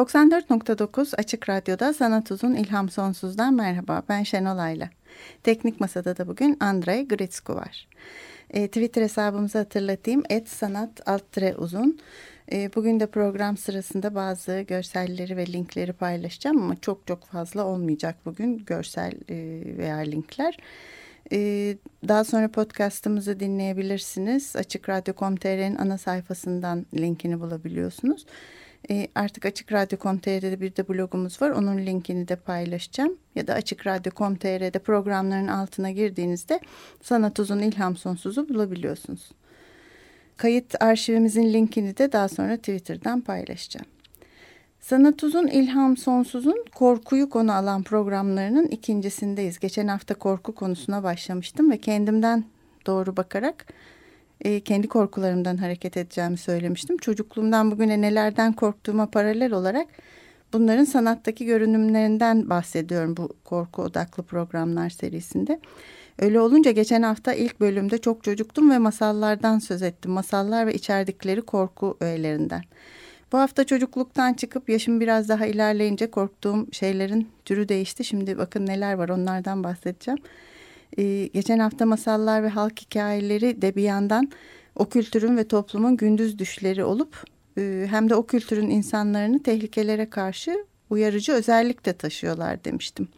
94.9 0.00 1.16
Açık 1.16 1.48
Radyo'da 1.48 1.94
Sanat 1.94 2.30
Uzun 2.30 2.54
İlham 2.54 2.88
Sonsuz'dan 2.88 3.54
merhaba. 3.54 4.02
Ben 4.08 4.22
Şenol 4.22 4.58
Ayla. 4.58 4.90
Teknik 5.42 5.80
Masada 5.80 6.16
da 6.16 6.28
bugün 6.28 6.56
Andrei 6.60 7.08
Gritsku 7.08 7.54
var. 7.54 7.88
E, 8.50 8.66
Twitter 8.66 9.02
hesabımızı 9.02 9.58
hatırlatayım. 9.58 10.22
Et 10.30 10.48
sanat 10.48 11.08
altre 11.08 11.54
uzun. 11.56 11.98
E, 12.52 12.70
bugün 12.74 13.00
de 13.00 13.06
program 13.06 13.56
sırasında 13.56 14.14
bazı 14.14 14.60
görselleri 14.60 15.36
ve 15.36 15.46
linkleri 15.46 15.92
paylaşacağım 15.92 16.62
ama 16.62 16.80
çok 16.80 17.06
çok 17.06 17.24
fazla 17.24 17.64
olmayacak 17.64 18.16
bugün 18.24 18.64
görsel 18.66 19.12
e, 19.28 19.36
veya 19.78 19.96
linkler. 19.96 20.56
E, 21.32 21.38
daha 22.08 22.24
sonra 22.24 22.48
podcastımızı 22.48 23.40
dinleyebilirsiniz. 23.40 24.56
Açık 24.56 24.88
Radyo.com.tr'nin 24.88 25.76
ana 25.76 25.98
sayfasından 25.98 26.86
linkini 26.94 27.40
bulabiliyorsunuz. 27.40 28.26
E, 28.90 29.08
artık 29.14 29.46
Açık 29.46 29.72
Radyo.com.tr'de 29.72 30.60
bir 30.60 30.76
de 30.76 30.88
blogumuz 30.88 31.42
var. 31.42 31.50
Onun 31.50 31.78
linkini 31.78 32.28
de 32.28 32.36
paylaşacağım. 32.36 33.16
Ya 33.34 33.46
da 33.46 33.54
Açık 33.54 33.86
Radyo.com.tr'de 33.86 34.78
programların 34.78 35.48
altına 35.48 35.90
girdiğinizde 35.90 36.60
Sanat 37.02 37.40
Uzun 37.40 37.58
İlham 37.58 37.96
Sonsuz'u 37.96 38.48
bulabiliyorsunuz. 38.48 39.30
Kayıt 40.36 40.82
arşivimizin 40.82 41.52
linkini 41.52 41.96
de 41.96 42.12
daha 42.12 42.28
sonra 42.28 42.56
Twitter'dan 42.56 43.20
paylaşacağım. 43.20 43.86
Sanat 44.80 45.24
Uzun 45.24 45.46
İlham 45.46 45.96
Sonsuz'un 45.96 46.64
korkuyu 46.74 47.30
konu 47.30 47.52
alan 47.52 47.82
programlarının 47.82 48.66
ikincisindeyiz. 48.66 49.58
Geçen 49.58 49.88
hafta 49.88 50.14
korku 50.14 50.54
konusuna 50.54 51.02
başlamıştım 51.02 51.70
ve 51.70 51.78
kendimden 51.78 52.44
doğru 52.86 53.16
bakarak 53.16 53.66
e, 54.44 54.60
kendi 54.60 54.88
korkularımdan 54.88 55.56
hareket 55.56 55.96
edeceğimi 55.96 56.38
söylemiştim. 56.38 56.96
Çocukluğumdan 56.96 57.70
bugüne 57.70 58.00
nelerden 58.00 58.52
korktuğuma 58.52 59.06
paralel 59.06 59.52
olarak 59.52 59.86
bunların 60.52 60.84
sanattaki 60.84 61.46
görünümlerinden 61.46 62.50
bahsediyorum 62.50 63.16
bu 63.16 63.28
korku 63.44 63.82
odaklı 63.82 64.22
programlar 64.22 64.90
serisinde. 64.90 65.60
Öyle 66.18 66.40
olunca 66.40 66.70
geçen 66.70 67.02
hafta 67.02 67.34
ilk 67.34 67.60
bölümde 67.60 67.98
çok 67.98 68.24
çocuktum 68.24 68.70
ve 68.70 68.78
masallardan 68.78 69.58
söz 69.58 69.82
ettim. 69.82 70.10
Masallar 70.10 70.66
ve 70.66 70.74
içerdikleri 70.74 71.42
korku 71.42 71.96
öğelerinden. 72.00 72.62
Bu 73.32 73.38
hafta 73.38 73.64
çocukluktan 73.64 74.34
çıkıp 74.34 74.68
yaşım 74.68 75.00
biraz 75.00 75.28
daha 75.28 75.46
ilerleyince 75.46 76.10
korktuğum 76.10 76.66
şeylerin 76.72 77.28
türü 77.44 77.68
değişti. 77.68 78.04
Şimdi 78.04 78.38
bakın 78.38 78.66
neler 78.66 78.94
var 78.94 79.08
onlardan 79.08 79.64
bahsedeceğim. 79.64 80.18
Ee, 80.98 81.30
geçen 81.34 81.58
hafta 81.58 81.86
masallar 81.86 82.42
ve 82.42 82.48
halk 82.48 82.80
hikayeleri 82.80 83.62
de 83.62 83.76
bir 83.76 83.82
yandan 83.82 84.30
o 84.76 84.88
kültürün 84.88 85.36
ve 85.36 85.48
toplumun 85.48 85.96
gündüz 85.96 86.38
düşleri 86.38 86.84
olup 86.84 87.24
e, 87.58 87.86
hem 87.90 88.10
de 88.10 88.14
o 88.14 88.26
kültürün 88.26 88.70
insanlarını 88.70 89.42
tehlikelere 89.42 90.10
karşı 90.10 90.66
uyarıcı 90.90 91.32
özellik 91.32 91.86
de 91.86 91.92
taşıyorlar 91.92 92.64
demiştim. 92.64 93.08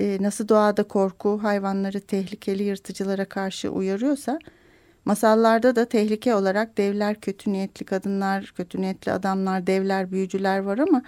E, 0.00 0.18
nasıl 0.20 0.48
doğada 0.48 0.82
korku 0.82 1.42
hayvanları 1.42 2.00
tehlikeli 2.00 2.62
yırtıcılara 2.62 3.24
karşı 3.24 3.70
uyarıyorsa 3.70 4.38
masallarda 5.04 5.76
da 5.76 5.84
tehlike 5.84 6.34
olarak 6.34 6.78
devler, 6.78 7.20
kötü 7.20 7.52
niyetli 7.52 7.84
kadınlar, 7.84 8.52
kötü 8.56 8.80
niyetli 8.80 9.12
adamlar, 9.12 9.66
devler, 9.66 10.10
büyücüler 10.10 10.58
var 10.58 10.78
ama 10.78 11.02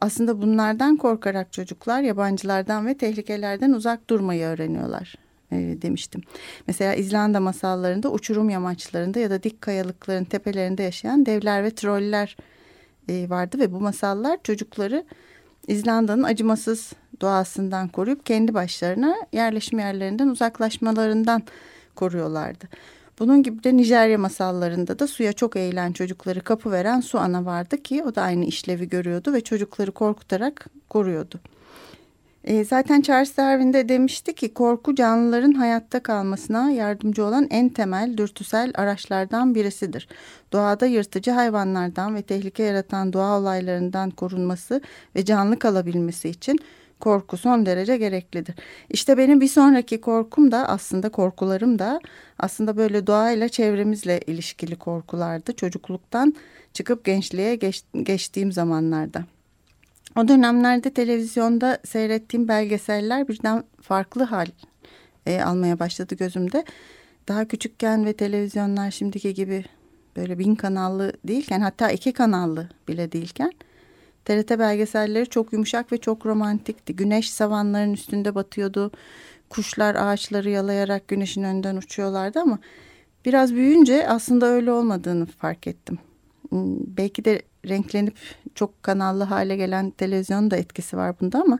aslında 0.00 0.42
bunlardan 0.42 0.96
korkarak 0.96 1.52
çocuklar 1.52 2.00
yabancılardan 2.00 2.86
ve 2.86 2.96
tehlikelerden 2.96 3.72
uzak 3.72 4.10
durmayı 4.10 4.44
öğreniyorlar 4.44 5.23
e, 5.52 5.56
demiştim. 5.82 6.22
Mesela 6.66 6.94
İzlanda 6.94 7.40
masallarında 7.40 8.12
uçurum 8.12 8.50
yamaçlarında 8.50 9.18
ya 9.18 9.30
da 9.30 9.42
dik 9.42 9.62
kayalıkların 9.62 10.24
tepelerinde 10.24 10.82
yaşayan 10.82 11.26
devler 11.26 11.64
ve 11.64 11.70
troller 11.70 12.36
e, 13.08 13.30
vardı 13.30 13.58
ve 13.58 13.72
bu 13.72 13.80
masallar 13.80 14.38
çocukları 14.42 15.04
İzlanda'nın 15.68 16.22
acımasız 16.22 16.92
doğasından 17.20 17.88
koruyup 17.88 18.26
kendi 18.26 18.54
başlarına 18.54 19.16
yerleşim 19.32 19.78
yerlerinden 19.78 20.28
uzaklaşmalarından 20.28 21.42
koruyorlardı. 21.94 22.68
Bunun 23.18 23.42
gibi 23.42 23.64
de 23.64 23.76
Nijerya 23.76 24.18
masallarında 24.18 24.98
da 24.98 25.06
suya 25.06 25.32
çok 25.32 25.56
eğilen 25.56 25.92
çocukları 25.92 26.40
kapı 26.40 26.72
veren 26.72 27.00
su 27.00 27.18
ana 27.18 27.44
vardı 27.44 27.82
ki 27.82 28.02
o 28.02 28.14
da 28.14 28.22
aynı 28.22 28.44
işlevi 28.44 28.88
görüyordu 28.88 29.32
ve 29.32 29.40
çocukları 29.40 29.92
korkutarak 29.92 30.66
koruyordu. 30.88 31.40
E, 32.44 32.64
zaten 32.64 33.00
Charles 33.00 33.36
Darwin 33.36 33.72
de 33.72 33.88
demişti 33.88 34.34
ki 34.34 34.54
korku 34.54 34.94
canlıların 34.94 35.52
hayatta 35.52 36.02
kalmasına 36.02 36.70
yardımcı 36.70 37.24
olan 37.24 37.46
en 37.50 37.68
temel 37.68 38.16
dürtüsel 38.16 38.72
araçlardan 38.74 39.54
birisidir. 39.54 40.08
Doğada 40.52 40.86
yırtıcı 40.86 41.30
hayvanlardan 41.30 42.14
ve 42.14 42.22
tehlike 42.22 42.62
yaratan 42.62 43.12
doğa 43.12 43.38
olaylarından 43.40 44.10
korunması 44.10 44.80
ve 45.16 45.24
canlı 45.24 45.58
kalabilmesi 45.58 46.28
için 46.28 46.58
korku 47.00 47.36
son 47.36 47.66
derece 47.66 47.96
gereklidir. 47.96 48.54
İşte 48.90 49.18
benim 49.18 49.40
bir 49.40 49.48
sonraki 49.48 50.00
korkum 50.00 50.52
da 50.52 50.68
aslında 50.68 51.08
korkularım 51.08 51.78
da 51.78 52.00
aslında 52.38 52.76
böyle 52.76 53.06
doğayla 53.06 53.48
çevremizle 53.48 54.20
ilişkili 54.26 54.76
korkulardı. 54.76 55.56
Çocukluktan 55.56 56.34
çıkıp 56.72 57.04
gençliğe 57.04 57.56
geç, 57.56 57.84
geçtiğim 58.02 58.52
zamanlarda. 58.52 59.24
O 60.16 60.28
dönemlerde 60.28 60.90
televizyonda 60.90 61.78
seyrettiğim 61.84 62.48
belgeseller 62.48 63.28
birden 63.28 63.64
farklı 63.80 64.22
hal 64.22 64.46
e, 65.26 65.42
almaya 65.42 65.78
başladı 65.78 66.14
gözümde. 66.14 66.64
Daha 67.28 67.48
küçükken 67.48 68.06
ve 68.06 68.12
televizyonlar 68.12 68.90
şimdiki 68.90 69.34
gibi 69.34 69.64
böyle 70.16 70.38
bin 70.38 70.54
kanallı 70.54 71.12
değilken 71.24 71.60
hatta 71.60 71.90
iki 71.90 72.12
kanallı 72.12 72.68
bile 72.88 73.12
değilken 73.12 73.52
TRT 74.24 74.58
belgeselleri 74.58 75.26
çok 75.26 75.52
yumuşak 75.52 75.92
ve 75.92 75.98
çok 75.98 76.26
romantikti. 76.26 76.96
Güneş 76.96 77.30
savanların 77.30 77.92
üstünde 77.92 78.34
batıyordu. 78.34 78.90
Kuşlar 79.48 79.94
ağaçları 79.94 80.50
yalayarak 80.50 81.08
güneşin 81.08 81.42
önden 81.42 81.76
uçuyorlardı 81.76 82.40
ama 82.40 82.58
biraz 83.24 83.54
büyüyünce 83.54 84.08
aslında 84.08 84.46
öyle 84.46 84.72
olmadığını 84.72 85.26
fark 85.26 85.66
ettim. 85.66 85.98
Hmm, 86.48 86.76
belki 86.96 87.24
de 87.24 87.42
renklenip 87.68 88.14
çok 88.54 88.82
kanallı 88.82 89.24
hale 89.24 89.56
gelen 89.56 89.90
televizyonun 89.90 90.50
da 90.50 90.56
etkisi 90.56 90.96
var 90.96 91.14
bunda 91.20 91.40
ama 91.40 91.58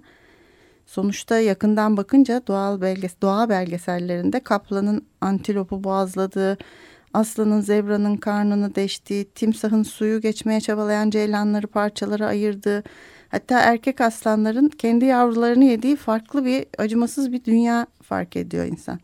sonuçta 0.86 1.38
yakından 1.38 1.96
bakınca 1.96 2.42
doğal 2.46 2.80
belges 2.80 3.14
doğa 3.22 3.48
belgesellerinde 3.48 4.40
kaplanın 4.40 5.06
antilopu 5.20 5.84
boğazladığı, 5.84 6.58
aslanın 7.14 7.60
zebranın 7.60 8.16
karnını 8.16 8.74
deştiği, 8.74 9.24
timsahın 9.24 9.82
suyu 9.82 10.20
geçmeye 10.20 10.60
çabalayan 10.60 11.10
ceylanları 11.10 11.66
parçalara 11.66 12.26
ayırdığı, 12.26 12.82
hatta 13.28 13.60
erkek 13.60 14.00
aslanların 14.00 14.68
kendi 14.68 15.04
yavrularını 15.04 15.64
yediği 15.64 15.96
farklı 15.96 16.44
bir 16.44 16.66
acımasız 16.78 17.32
bir 17.32 17.44
dünya 17.44 17.86
fark 18.02 18.36
ediyor 18.36 18.64
insan. 18.64 19.00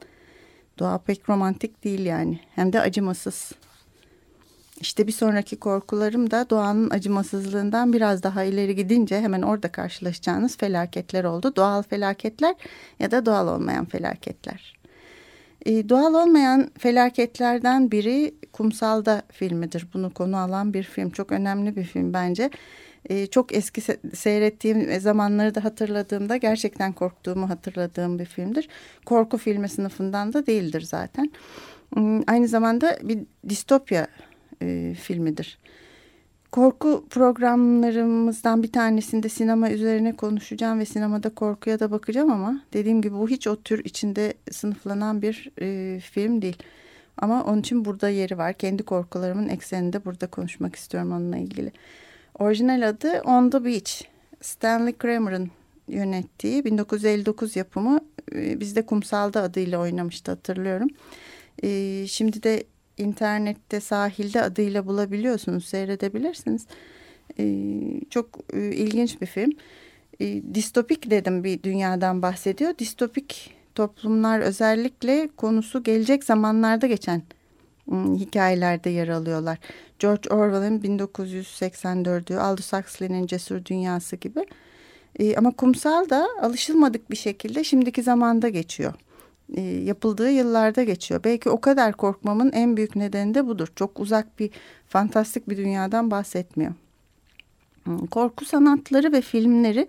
Doğa 0.79 0.99
pek 0.99 1.29
romantik 1.29 1.85
değil 1.85 2.07
yani 2.07 2.41
hem 2.55 2.73
de 2.73 2.81
acımasız. 2.81 3.53
İşte 4.81 5.07
bir 5.07 5.13
sonraki 5.13 5.57
korkularım 5.57 6.31
da 6.31 6.51
doğanın 6.51 6.91
acımasızlığından 6.91 7.93
biraz 7.93 8.23
daha 8.23 8.45
ileri 8.45 8.77
gidince 8.77 9.21
hemen 9.21 9.43
orada 9.43 9.73
karşılaşacağınız 9.73 10.57
felaketler 10.57 11.25
oldu. 11.25 11.57
Doğal 11.57 11.83
felaketler 11.83 12.55
ya 12.99 13.11
da 13.11 13.27
doğal 13.27 13.49
olmayan 13.49 13.85
felaketler. 13.85 14.81
Ee, 15.67 15.89
doğal 15.89 16.15
olmayan 16.15 16.71
felaketlerden 16.79 17.91
biri 17.91 18.35
Kumsal'da 18.53 19.23
filmidir. 19.33 19.87
Bunu 19.95 20.15
konu 20.15 20.37
alan 20.37 20.75
bir 20.75 20.83
film. 20.83 21.11
Çok 21.11 21.33
önemli 21.33 21.77
bir 21.77 21.85
film 21.85 22.13
bence. 22.13 22.51
Ee, 23.09 23.27
çok 23.27 23.55
eski 23.55 23.81
se 23.81 24.01
seyrettiğim 24.15 25.01
zamanları 25.01 25.55
da 25.55 25.65
hatırladığımda 25.65 26.37
gerçekten 26.37 26.93
korktuğumu 26.93 27.51
hatırladığım 27.51 28.19
bir 28.19 28.25
filmdir. 28.25 28.69
Korku 29.07 29.39
filmi 29.39 29.69
sınıfından 29.69 30.33
da 30.33 30.47
değildir 30.47 30.81
zaten. 30.81 31.33
Hmm, 31.95 32.21
aynı 32.27 32.49
zamanda 32.49 32.99
bir 33.03 33.19
distopya 33.49 34.07
e, 34.63 34.95
filmidir. 34.95 35.59
Korku 36.53 37.07
programlarımızdan 37.11 38.63
bir 38.63 38.73
tanesinde 38.73 39.29
sinema 39.29 39.71
üzerine 39.71 40.17
konuşacağım 40.17 40.79
ve 40.79 40.85
sinemada 40.85 41.35
korkuya 41.35 41.81
da 41.81 41.91
bakacağım 41.91 42.33
ama 42.33 42.61
dediğim 42.73 43.03
gibi 43.03 43.15
bu 43.15 43.29
hiç 43.29 43.47
o 43.47 43.63
tür 43.63 43.85
içinde 43.85 44.35
sınıflanan 44.51 45.23
bir 45.23 45.51
e, 45.61 46.01
film 46.01 46.43
değil. 46.43 46.57
Ama 47.17 47.45
onun 47.45 47.61
için 47.61 47.85
burada 47.85 48.09
yeri 48.09 48.39
var. 48.39 48.53
Kendi 48.53 48.83
korkularımın 48.83 49.49
ekseninde 49.49 50.05
burada 50.05 50.27
konuşmak 50.27 50.77
istiyorum 50.77 51.13
onunla 51.13 51.37
ilgili. 51.37 51.73
Orijinal 52.39 52.89
adı 52.89 53.21
On 53.21 53.51
the 53.51 53.65
Beach. 53.65 54.03
Stanley 54.41 54.93
Kramer'ın 54.93 55.51
yönettiği 55.89 56.65
1959 56.65 57.57
yapımı 57.57 58.01
e, 58.35 58.61
bizde 58.61 58.87
Kumsal'da 58.87 59.43
adıyla 59.43 59.79
oynamıştı 59.79 60.31
hatırlıyorum. 60.31 60.89
E, 61.63 62.05
şimdi 62.07 62.43
de 62.43 62.65
internette 63.01 63.81
sahilde 63.81 64.43
adıyla 64.43 64.87
bulabiliyorsunuz 64.87 65.65
seyredebilirsiniz. 65.65 66.67
E, 67.39 67.45
çok 68.11 68.27
ilginç 68.53 69.21
bir 69.21 69.27
film. 69.27 69.53
Distopik 70.55 71.11
dedim 71.11 71.45
bir 71.45 71.63
dünyadan 71.63 72.23
bahsediyor. 72.23 72.79
Distopik 72.79 73.55
toplumlar 73.75 74.41
özellikle 74.41 75.29
konusu 75.37 75.83
gelecek 75.83 76.25
zamanlarda 76.25 76.87
geçen 76.87 77.23
ıı, 77.93 78.15
hikayelerde 78.17 78.91
yer 78.91 79.09
alıyorlar. 79.09 79.59
George 79.99 80.29
Orwell'ın 80.31 80.81
1984'ü, 80.81 82.37
Aldous 82.37 82.73
Huxley'nin 82.73 83.27
Cesur 83.27 83.65
Dünyası 83.65 84.17
gibi. 84.17 84.45
E, 85.19 85.37
ama 85.37 85.51
kumsal 85.51 86.11
da 86.11 86.29
alışılmadık 86.43 87.11
bir 87.11 87.17
şekilde 87.17 87.65
şimdiki 87.65 88.03
zamanda 88.03 88.49
geçiyor. 88.49 88.95
E, 89.55 89.61
yapıldığı 89.61 90.31
yıllarda 90.31 90.83
geçiyor. 90.83 91.21
Belki 91.25 91.51
o 91.51 91.61
kadar 91.61 91.93
korkmamın 91.93 92.53
en 92.53 92.77
büyük 92.77 92.97
nedeni 92.97 93.35
de 93.35 93.47
budur. 93.47 93.69
Çok 93.77 94.01
uzak 94.01 94.39
bir 94.39 94.51
fantastik 94.89 95.49
bir 95.49 95.57
dünyadan 95.57 96.11
bahsetmiyor. 96.11 96.73
Korku 98.11 98.45
sanatları 98.45 99.13
ve 99.13 99.21
filmleri 99.21 99.89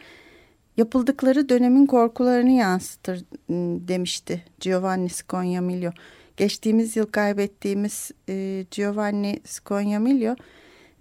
yapıldıkları 0.77 1.49
dönemin 1.49 1.85
korkularını 1.85 2.51
yansıtır 2.51 3.17
ıı, 3.17 3.87
demişti 3.87 4.43
Giovanni 4.59 5.09
Scognamiglio. 5.09 5.91
Geçtiğimiz 6.37 6.95
yıl 6.95 7.05
kaybettiğimiz 7.05 8.11
e, 8.29 8.65
Giovanni 8.71 9.39
Scognamiglio 9.45 10.35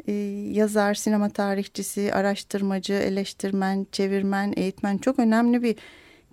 e, 0.06 0.12
yazar, 0.52 0.94
sinema 0.94 1.28
tarihçisi, 1.28 2.14
araştırmacı, 2.14 2.92
eleştirmen, 2.92 3.86
çevirmen, 3.92 4.52
eğitmen 4.56 4.98
çok 4.98 5.18
önemli 5.18 5.62
bir 5.62 5.76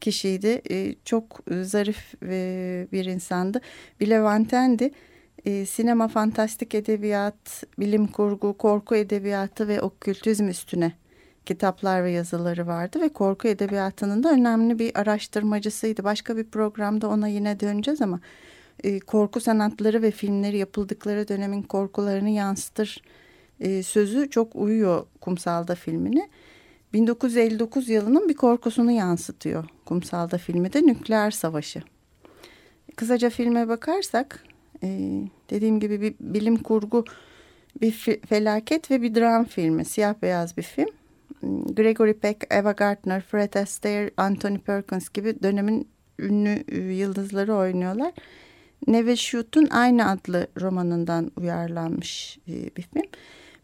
kişiydi. 0.02 0.62
E, 0.72 0.96
çok 1.06 1.40
zarif 1.62 2.14
e, 2.24 2.88
bir 2.92 3.06
insandı. 3.06 3.62
Bir 4.00 4.10
Levantendi. 4.10 4.92
E, 5.46 5.66
sinema, 5.66 6.08
fantastik 6.08 6.76
edebiyat, 6.76 7.64
bilim 7.80 8.08
kurgu, 8.08 8.58
korku 8.58 8.96
edebiyatı 8.96 9.68
ve 9.68 9.82
okültizm 9.82 10.48
üstüne 10.48 10.94
kitaplar 11.46 12.04
ve 12.04 12.12
yazıları 12.12 12.68
vardı 12.68 13.02
ve 13.02 13.10
korku 13.10 13.48
edebiyatının 13.48 14.24
da 14.24 14.32
önemli 14.32 14.80
bir 14.80 15.00
araştırmacısıydı. 15.00 16.04
Başka 16.04 16.38
bir 16.38 16.44
programda 16.44 17.08
ona 17.10 17.28
yine 17.28 17.60
döneceğiz 17.60 18.02
ama 18.02 18.20
e, 18.84 19.00
korku 19.00 19.40
sanatları 19.40 20.02
ve 20.02 20.12
filmleri 20.12 20.58
yapıldıkları 20.58 21.28
dönemin 21.28 21.62
korkularını 21.62 22.30
yansıtır 22.30 23.02
e, 23.60 23.84
sözü 23.84 24.30
çok 24.30 24.56
uyuyor 24.56 25.06
Kumsal'da 25.22 25.76
filmine. 25.76 26.30
1959 26.94 27.90
yılının 27.90 28.30
bir 28.30 28.34
korkusunu 28.34 28.92
yansıtıyor 28.92 29.66
Kumsal'da 29.86 30.38
filmi 30.38 30.74
de 30.74 30.82
nükleer 30.82 31.32
savaşı. 31.32 31.82
Kısaca 32.96 33.30
filme 33.30 33.68
bakarsak 33.68 34.44
e, 34.84 34.88
dediğim 35.50 35.80
gibi 35.80 36.02
bir 36.02 36.16
bilim 36.20 36.58
kurgu 36.58 37.06
bir 37.82 37.92
felaket 38.30 38.92
ve 38.92 39.02
bir 39.02 39.16
dram 39.16 39.46
filmi. 39.46 39.86
Siyah 39.86 40.16
beyaz 40.22 40.58
bir 40.58 40.64
film. 40.64 40.90
Gregory 41.76 42.14
Peck, 42.14 42.48
Eva 42.50 42.72
Gardner, 42.72 43.22
Fred 43.22 43.54
Astaire, 43.54 44.12
Anthony 44.18 44.58
Perkins 44.58 45.10
gibi 45.10 45.44
dönemin 45.44 45.88
ünlü 46.20 46.64
e, 46.68 46.78
yıldızları 46.78 47.56
oynuyorlar. 47.56 48.14
Neve 48.88 49.16
Shoot'un 49.16 49.68
aynı 49.70 50.10
adlı 50.10 50.48
romanından 50.62 51.32
uyarlanmış 51.38 52.38
e, 52.48 52.76
bir 52.78 52.82
film. 52.82 53.04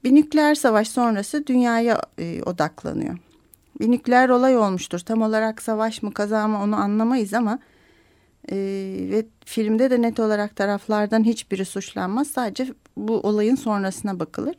Bir 0.04 0.16
nükleer 0.16 0.56
savaş 0.56 0.88
sonrası 0.88 1.48
dünyaya 1.48 2.02
e, 2.18 2.44
odaklanıyor. 2.44 3.18
Bir 3.80 3.92
nükleer 3.92 4.30
olay 4.30 4.58
olmuştur. 4.58 5.00
Tam 5.00 5.22
olarak 5.22 5.62
savaş 5.62 6.04
mı 6.04 6.14
kaza 6.14 6.48
mı 6.48 6.64
onu 6.64 6.76
anlamayız 6.76 7.34
ama 7.34 7.60
e, 8.52 8.56
ve 9.12 9.26
filmde 9.46 9.92
de 9.92 10.02
net 10.02 10.20
olarak 10.20 10.56
taraflardan 10.56 11.24
hiçbiri 11.24 11.66
suçlanmaz. 11.66 12.28
Sadece 12.28 12.68
bu 12.98 13.20
olayın 13.20 13.56
sonrasına 13.56 14.20
bakılır. 14.20 14.56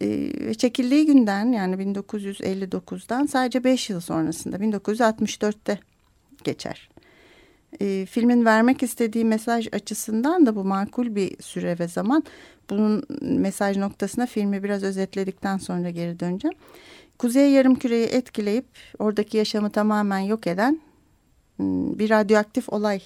E, 0.00 0.54
çekildiği 0.54 1.06
günden 1.06 1.52
yani 1.52 1.74
1959'dan 1.74 3.26
sadece 3.26 3.64
5 3.64 3.90
yıl 3.90 4.00
sonrasında 4.00 4.56
1964'te 4.56 5.78
geçer. 6.44 6.90
E, 7.80 8.06
filmin 8.06 8.44
vermek 8.44 8.82
istediği 8.82 9.24
mesaj 9.24 9.68
açısından 9.72 10.46
da 10.46 10.56
bu 10.56 10.64
makul 10.64 11.14
bir 11.14 11.42
süre 11.42 11.78
ve 11.78 11.88
zaman. 11.88 12.24
Bunun 12.70 13.04
mesaj 13.20 13.76
noktasına 13.76 14.26
filmi 14.26 14.62
biraz 14.62 14.82
özetledikten 14.82 15.58
sonra 15.58 15.90
geri 15.90 16.20
döneceğim. 16.20 16.56
Kuzey 17.18 17.50
Yarımküre'yi 17.50 18.06
etkileyip 18.06 18.66
oradaki 18.98 19.36
yaşamı 19.36 19.70
tamamen 19.70 20.18
yok 20.18 20.46
eden 20.46 20.80
ıı, 21.60 21.98
bir 21.98 22.10
radyoaktif 22.10 22.68
olay, 22.68 23.00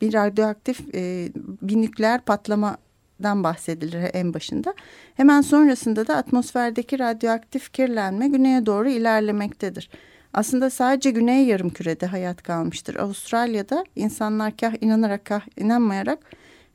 bir 0.00 0.14
radyoaktif 0.14 0.94
e, 0.94 1.28
bir 1.62 1.76
nükleer 1.76 2.20
patlamadan 2.20 3.44
bahsedilir 3.44 4.10
en 4.12 4.34
başında. 4.34 4.74
Hemen 5.14 5.40
sonrasında 5.40 6.06
da 6.06 6.16
atmosferdeki 6.16 6.98
radyoaktif 6.98 7.72
kirlenme 7.72 8.28
güneye 8.28 8.66
doğru 8.66 8.88
ilerlemektedir. 8.88 9.90
Aslında 10.34 10.70
sadece 10.70 11.10
Güney 11.10 11.46
Yarımküre'de 11.46 12.06
hayat 12.06 12.42
kalmıştır. 12.42 12.94
Avustralya'da 12.96 13.84
insanlar 13.96 14.56
kah 14.56 14.74
inanarak 14.80 15.24
kah 15.24 15.42
inanmayarak 15.56 16.18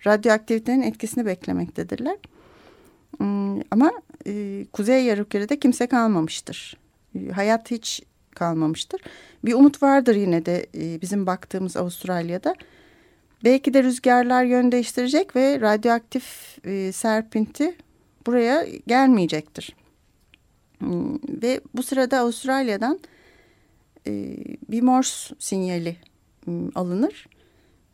radyoaktivitenin 0.07 0.81
etkisini 0.81 1.25
beklemektedirler. 1.25 2.17
Hmm, 3.17 3.59
ama 3.71 3.91
e, 4.27 4.65
Kuzey 4.73 5.05
Yarımküre'de 5.05 5.59
kimse 5.59 5.87
kalmamıştır. 5.87 6.77
E, 7.15 7.29
hayat 7.31 7.71
hiç 7.71 8.01
kalmamıştır. 8.35 9.01
Bir 9.45 9.53
umut 9.53 9.83
vardır 9.83 10.15
yine 10.15 10.45
de 10.45 10.65
e, 10.75 11.01
bizim 11.01 11.25
baktığımız 11.25 11.77
Avustralya'da. 11.77 12.55
Belki 13.43 13.73
de 13.73 13.83
rüzgarlar 13.83 14.43
yön 14.43 14.71
değiştirecek 14.71 15.35
ve 15.35 15.61
radyoaktif 15.61 16.57
serpinti 16.95 17.75
buraya 18.25 18.65
gelmeyecektir. 18.87 19.75
Hmm, 20.79 21.15
ve 21.41 21.61
bu 21.75 21.83
sırada 21.83 22.19
Avustralya'dan 22.19 22.99
e, 24.07 24.37
bir 24.69 24.81
Morse 24.81 25.35
sinyali 25.39 25.95
hmm, 26.45 26.77
alınır. 26.77 27.27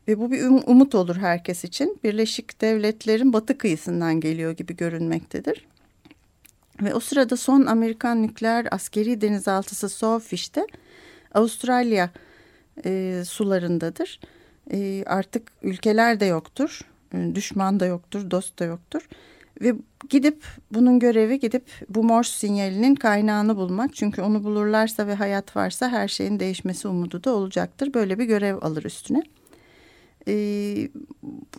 Ve 0.07 0.19
bu 0.19 0.31
bir 0.31 0.43
um, 0.43 0.63
umut 0.65 0.95
olur 0.95 1.15
herkes 1.15 1.63
için. 1.63 1.99
Birleşik 2.03 2.61
Devletler'in 2.61 3.33
batı 3.33 3.57
kıyısından 3.57 4.19
geliyor 4.19 4.51
gibi 4.51 4.75
görünmektedir. 4.75 5.65
Ve 6.81 6.93
o 6.93 6.99
sırada 6.99 7.37
son 7.37 7.65
Amerikan 7.65 8.23
nükleer 8.23 8.67
askeri 8.71 9.21
denizaltısı 9.21 9.89
Swordfish'te 9.89 10.67
Avustralya 11.33 12.09
e, 12.85 13.23
sularındadır. 13.25 14.19
E, 14.71 15.03
artık 15.05 15.51
ülkeler 15.63 16.19
de 16.19 16.25
yoktur, 16.25 16.81
e, 17.13 17.35
düşman 17.35 17.79
da 17.79 17.85
yoktur, 17.85 18.31
dost 18.31 18.59
da 18.59 18.65
yoktur. 18.65 19.09
Ve 19.63 19.75
gidip 20.09 20.43
bunun 20.71 20.99
görevi 20.99 21.39
gidip 21.39 21.63
bu 21.89 22.03
Morse 22.03 22.37
sinyalinin 22.37 22.95
kaynağını 22.95 23.55
bulmak. 23.55 23.95
Çünkü 23.95 24.21
onu 24.21 24.43
bulurlarsa 24.43 25.07
ve 25.07 25.13
hayat 25.13 25.55
varsa 25.55 25.89
her 25.89 26.07
şeyin 26.07 26.39
değişmesi 26.39 26.87
umudu 26.87 27.23
da 27.23 27.35
olacaktır. 27.35 27.93
Böyle 27.93 28.19
bir 28.19 28.25
görev 28.25 28.57
alır 28.61 28.83
üstüne. 28.83 29.23
E, 30.27 30.33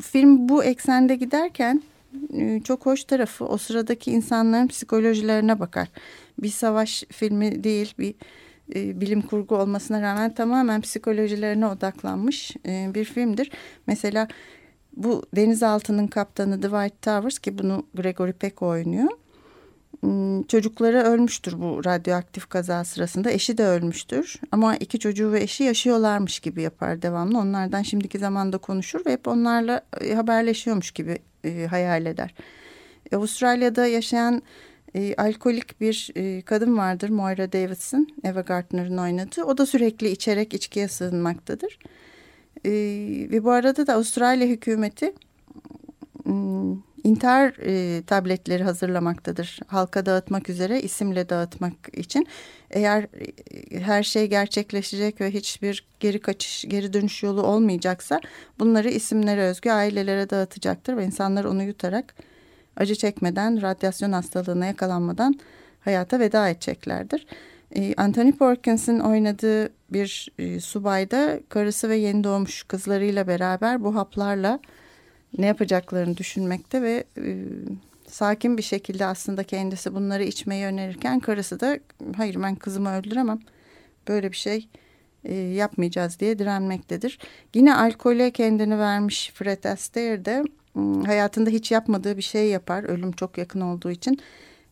film 0.01 0.49
bu 0.49 0.65
eksende 0.65 1.17
giderken 1.17 1.83
e, 2.35 2.61
çok 2.61 2.87
hoş 2.87 3.05
tarafı 3.05 3.45
o 3.45 3.57
sıradaki 3.59 4.11
insanların 4.11 4.67
psikolojilerine 4.67 5.61
bakar. 5.61 5.89
Bir 6.39 6.49
savaş 6.49 7.05
filmi 7.11 7.65
değil 7.65 7.95
bir 7.99 8.15
e, 8.75 9.01
bilim 9.01 9.23
kurgu 9.23 9.57
olmasına 9.57 10.03
rağmen 10.03 10.35
tamamen 10.35 10.81
psikolojilerine 10.81 11.67
odaklanmış 11.67 12.57
e, 12.67 12.91
bir 12.95 13.05
filmdir. 13.05 13.51
Mesela 13.87 14.29
bu 14.97 15.23
denizaltının 15.37 16.07
kaptanı 16.07 16.63
Dwight 16.63 17.03
Towers 17.03 17.39
ki 17.39 17.59
bunu 17.59 17.87
Gregory 17.95 18.33
Peck 18.33 18.63
oynuyor. 18.63 19.09
Hmm, 20.01 20.43
çocukları 20.43 20.99
ölmüştür 20.99 21.61
bu 21.61 21.85
radyoaktif 21.85 22.49
kaza 22.49 22.85
sırasında. 22.85 23.31
Eşi 23.31 23.59
de 23.59 23.65
ölmüştür. 23.67 24.41
Ama 24.53 24.77
iki 24.77 24.99
çocuğu 24.99 25.33
ve 25.33 25.43
eşi 25.43 25.65
yaşıyorlarmış 25.65 26.41
gibi 26.41 26.63
yapar 26.63 27.03
devamlı. 27.03 27.39
Onlardan 27.39 27.83
şimdiki 27.83 28.19
zamanda 28.19 28.59
konuşur 28.59 29.07
ve 29.07 29.13
hep 29.13 29.29
onlarla 29.29 29.81
e, 30.01 30.15
haberleşiyormuş 30.15 30.91
gibi 30.91 31.19
e, 31.45 31.67
hayal 31.67 32.07
eder. 32.07 32.35
Avustralya'da 33.13 33.87
yaşayan 33.87 34.43
e, 34.95 35.15
alkolik 35.15 35.81
bir 35.81 36.11
e, 36.17 36.43
kadın 36.43 36.79
vardır 36.79 37.09
Moira 37.09 37.53
Davidson, 37.53 38.09
Eva 38.25 38.41
Gardner'ın 38.41 38.99
oynadığı. 38.99 39.45
O 39.45 39.59
da 39.59 39.67
sürekli 39.67 40.11
içerek 40.11 40.55
içkiye 40.55 40.89
sığınmaktadır. 40.89 41.79
E, 42.65 42.71
ve 43.31 43.45
bu 43.45 43.51
arada 43.51 43.87
da 43.87 43.95
Avustralya 43.95 44.47
hükümeti 44.47 45.15
intihar 47.05 47.55
e, 47.63 48.03
tabletleri 48.03 48.65
hazırlamaktadır. 48.65 49.61
Halka 49.67 50.07
dağıtmak 50.07 50.51
üzere 50.51 50.83
isimle 50.83 51.29
dağıtmak 51.29 51.73
için. 51.93 52.27
Eğer 52.71 53.03
e, 53.73 53.81
her 53.81 54.03
şey 54.03 54.27
gerçekleşecek 54.27 55.21
ve 55.21 55.31
hiçbir 55.31 55.87
geri 56.01 56.21
kaçış, 56.21 56.65
geri 56.69 56.93
dönüş 56.93 57.23
yolu 57.23 57.43
olmayacaksa 57.43 58.21
bunları 58.59 58.91
isimlere 58.91 59.43
özgü 59.43 59.71
ailelere 59.71 60.31
dağıtacaktır 60.31 60.97
ve 60.97 61.05
insanlar 61.05 61.45
onu 61.45 61.63
yutarak 61.63 62.15
acı 62.77 62.95
çekmeden, 62.95 63.63
radyasyon 63.63 64.13
hastalığına 64.13 64.67
yakalanmadan 64.67 65.35
hayata 65.81 66.21
veda 66.21 66.49
edeceklerdir. 66.49 67.27
E, 67.77 67.95
Anthony 67.97 68.33
Perkins'in 68.33 69.01
oynadığı 69.01 69.73
bir 69.91 70.29
e, 70.39 70.61
subayda 70.61 71.41
karısı 71.49 71.89
ve 71.89 71.97
yeni 71.97 72.25
doğmuş 72.25 72.63
kızlarıyla 72.63 73.27
beraber 73.27 73.85
bu 73.85 73.95
haplarla 73.95 74.61
ne 75.39 75.47
yapacaklarını 75.47 76.17
düşünmekte 76.17 76.83
ve 76.83 77.05
e, 77.19 77.45
sakin 78.07 78.59
bir 78.59 78.63
şekilde 78.63 79.07
aslında 79.07 79.43
kendisi 79.43 79.95
bunları 79.95 80.25
içmeyi 80.25 80.67
önerirken 80.67 81.21
karısı 81.21 81.61
da 81.61 81.79
hayır 82.17 82.43
ben 82.43 82.55
kızımı 82.55 82.97
öldüremem. 82.97 83.39
Böyle 84.09 84.33
bir 84.33 84.37
şey 84.37 84.69
e, 85.25 85.35
yapmayacağız. 85.35 86.21
diye 86.21 86.39
direnmektedir. 86.39 87.19
Yine 87.55 87.75
alkole 87.75 88.31
kendini 88.31 88.79
vermiş 88.79 89.33
Fred 89.35 89.65
Astaire 89.65 90.25
de 90.25 90.45
hayatında 91.07 91.51
hiç 91.51 91.71
yapmadığı 91.71 92.17
bir 92.17 92.23
şey 92.23 92.49
yapar. 92.49 92.85
Ölüm 92.85 93.13
çok 93.13 93.39
yakın 93.39 93.61
olduğu 93.61 93.91
için 93.91 94.19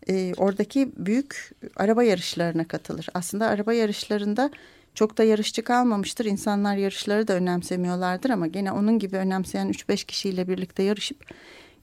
e, 0.08 0.32
oradaki 0.36 0.92
büyük 0.96 1.52
araba 1.76 2.02
yarışlarına 2.02 2.68
katılır. 2.68 3.08
Aslında 3.14 3.46
araba 3.46 3.72
yarışlarında 3.72 4.50
çok 4.94 5.18
da 5.18 5.24
yarışçı 5.24 5.64
kalmamıştır. 5.64 6.24
İnsanlar 6.24 6.76
yarışları 6.76 7.28
da 7.28 7.32
önemsemiyorlardır 7.32 8.30
ama 8.30 8.46
gene 8.46 8.72
onun 8.72 8.98
gibi 8.98 9.16
önemseyen 9.16 9.70
3-5 9.70 10.06
kişiyle 10.06 10.48
birlikte 10.48 10.82
yarışıp 10.82 11.34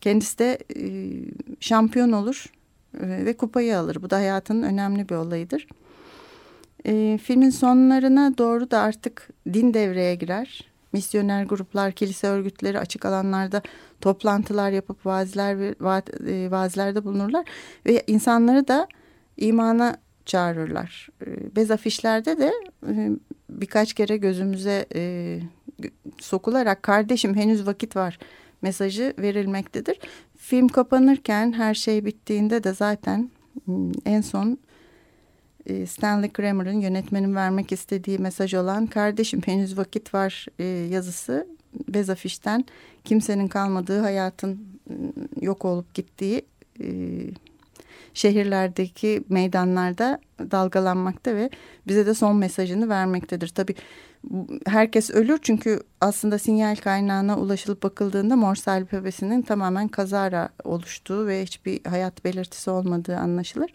kendisi 0.02 0.40
de 0.40 0.58
e, 0.76 0.82
şampiyon 1.60 2.12
olur 2.12 2.46
e, 2.94 3.26
ve 3.26 3.38
kupayı 3.38 3.78
alır. 3.78 4.02
Bu 4.02 4.10
da 4.10 4.18
hayatının 4.18 4.64
önemli 4.64 5.10
bir 5.10 5.16
olayıdır. 5.16 5.68
E, 6.86 7.20
filmin 7.24 7.50
sonlarına 7.50 8.38
doğru 8.38 8.72
da 8.72 8.80
artık 8.80 9.30
din 9.54 9.74
devreye 9.74 10.16
girer. 10.16 10.69
Misyoner 10.94 11.44
gruplar, 11.44 11.92
kilise 11.92 12.28
örgütleri 12.28 12.80
açık 12.80 13.06
alanlarda 13.06 13.62
toplantılar 14.02 14.72
yapıp 14.72 15.06
vaazler 15.06 15.60
ve 15.60 15.76
e, 16.28 16.52
vaazlerde 16.52 17.06
bulunurlar 17.06 17.46
ve 17.86 18.04
insanları 18.08 18.68
da 18.68 18.88
imana 19.38 19.98
çağırırlar. 20.26 21.10
Ee, 21.26 21.56
bez 21.56 21.72
afişlerde 21.72 22.38
de 22.38 22.54
e, 22.88 23.10
birkaç 23.50 23.94
kere 23.94 24.18
gözümüze 24.18 24.86
e, 24.96 25.40
sokularak 26.20 26.84
kardeşim 26.84 27.36
henüz 27.36 27.68
vakit 27.68 27.96
var 27.96 28.20
mesajı 28.62 29.14
verilmektedir. 29.20 30.00
Film 30.38 30.68
kapanırken 30.68 31.52
her 31.52 31.74
şey 31.74 32.06
bittiğinde 32.06 32.64
de 32.64 32.74
zaten 32.74 33.32
hmm, 33.66 33.92
en 34.06 34.22
son 34.22 34.58
e, 35.70 35.86
Stanley 35.86 36.30
Kramer'ın 36.30 36.80
yönetmenin 36.80 37.36
vermek 37.36 37.72
istediği 37.72 38.20
mesaj 38.20 38.54
olan 38.54 38.88
kardeşim 38.88 39.42
henüz 39.46 39.78
vakit 39.78 40.14
var 40.14 40.46
yazısı 40.90 41.48
bez 41.90 42.10
afişten 42.10 42.66
kimsenin 43.04 43.48
kalmadığı 43.48 44.00
hayatın 44.00 44.60
hmm, 44.88 45.42
yok 45.42 45.66
olup 45.66 45.94
gittiği 45.94 46.46
şehirlerdeki 48.14 49.24
meydanlarda 49.30 50.20
dalgalanmakta 50.40 51.36
ve 51.36 51.50
bize 51.88 52.06
de 52.06 52.14
son 52.14 52.36
mesajını 52.36 52.90
vermektedir. 52.90 53.48
Tabii 53.48 53.76
herkes 54.66 55.12
ölür 55.12 55.40
çünkü 55.42 55.80
aslında 56.02 56.40
sinyal 56.40 56.76
kaynağına 56.76 57.40
ulaşılıp 57.40 57.84
bakıldığında 57.84 58.36
Morse 58.36 58.72
alfabesinin 58.72 59.42
tamamen 59.42 59.88
kazara 59.88 60.50
oluştuğu 60.64 61.28
ve 61.28 61.44
hiçbir 61.44 61.86
hayat 61.86 62.26
belirtisi 62.26 62.70
olmadığı 62.70 63.18
anlaşılır. 63.18 63.72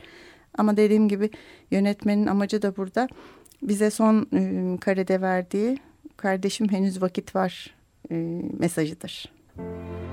Ama 0.58 0.76
dediğim 0.76 1.08
gibi 1.08 1.30
yönetmenin 1.70 2.26
amacı 2.26 2.62
da 2.62 2.76
burada 2.76 3.08
bize 3.62 3.90
son 3.90 4.26
e, 4.32 4.76
karede 4.80 5.20
verdiği 5.20 5.78
kardeşim 6.16 6.68
henüz 6.68 7.02
vakit 7.02 7.34
var 7.34 7.74
e, 8.10 8.14
mesajıdır. 8.58 9.32
Müzik 9.56 10.04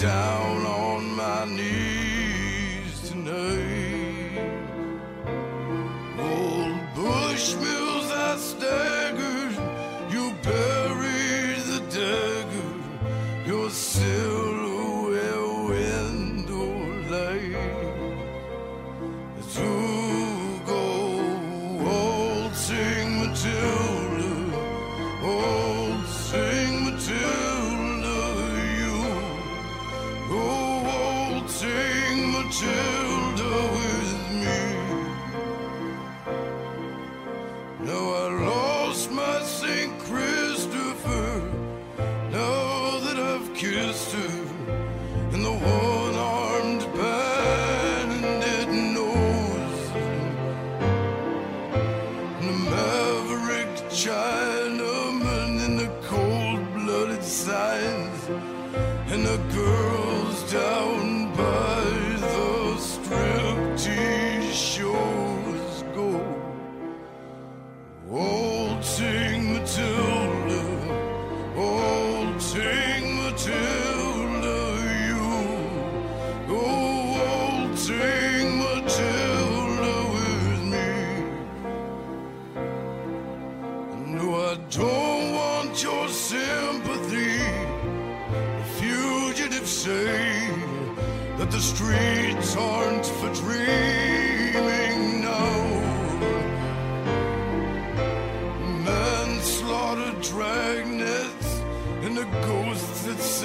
down. 0.00 0.47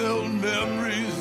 tell 0.04 0.28
memories 0.28 1.13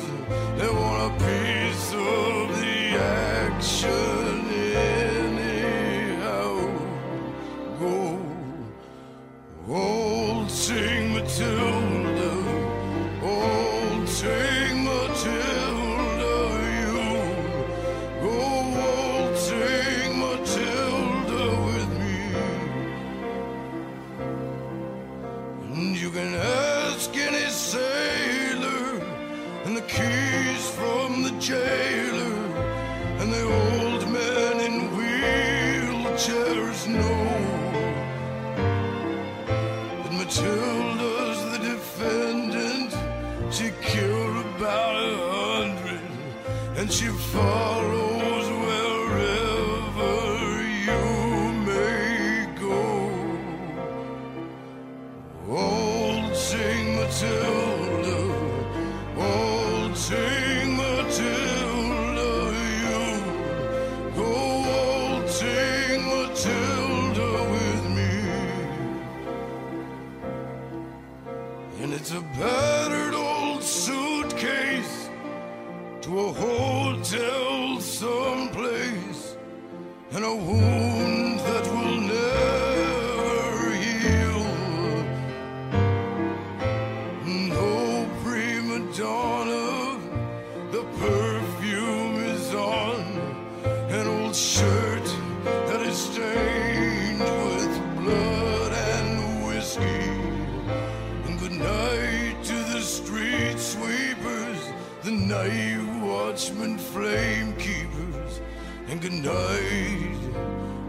the 105.03 105.11
night 105.11 106.01
watchmen, 106.01 106.77
flame 106.77 107.53
keepers, 107.57 108.39
and 108.87 109.01
good 109.01 109.11
night, 109.11 110.17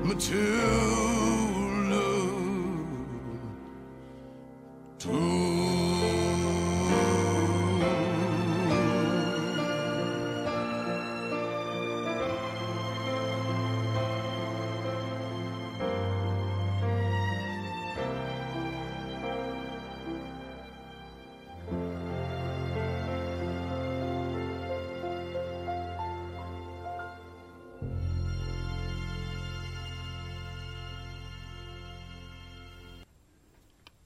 Matilda. 0.05 1.54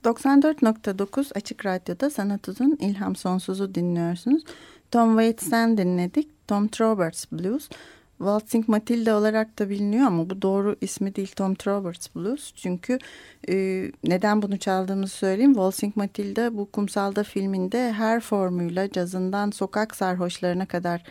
...94.9 0.09 1.33
Açık 1.35 1.67
Radyo'da 1.67 2.11
Sanat 2.11 2.49
Uzun 2.49 2.77
İlham 2.81 3.17
Sonsuz'u 3.17 3.75
dinliyorsunuz. 3.75 4.43
Tom 4.91 5.11
Waits'ten 5.11 5.79
dinledik. 5.79 6.49
Tom 6.49 6.69
Roberts 6.81 7.25
Blues. 7.33 7.69
Waltzing 8.19 8.69
Matilda 8.69 9.17
olarak 9.17 9.59
da 9.59 9.71
biliniyor 9.71 10.07
ama 10.07 10.31
bu 10.31 10.43
doğru 10.43 10.77
ismi 10.81 11.15
değil 11.15 11.33
Tom 11.37 11.55
Roberts 11.67 12.09
Blues. 12.17 12.53
Çünkü 12.57 12.99
e, 13.49 13.55
neden 14.05 14.43
bunu 14.43 14.59
çaldığımızı 14.59 15.17
söyleyeyim. 15.17 15.55
Waltzing 15.55 15.97
Matilda 15.97 16.57
bu 16.57 16.71
Kumsalda 16.71 17.23
filminde 17.23 17.93
her 17.93 18.21
formuyla 18.21 18.91
cazından 18.91 19.51
sokak 19.51 19.97
sarhoşlarına 19.97 20.67
kadar 20.67 21.03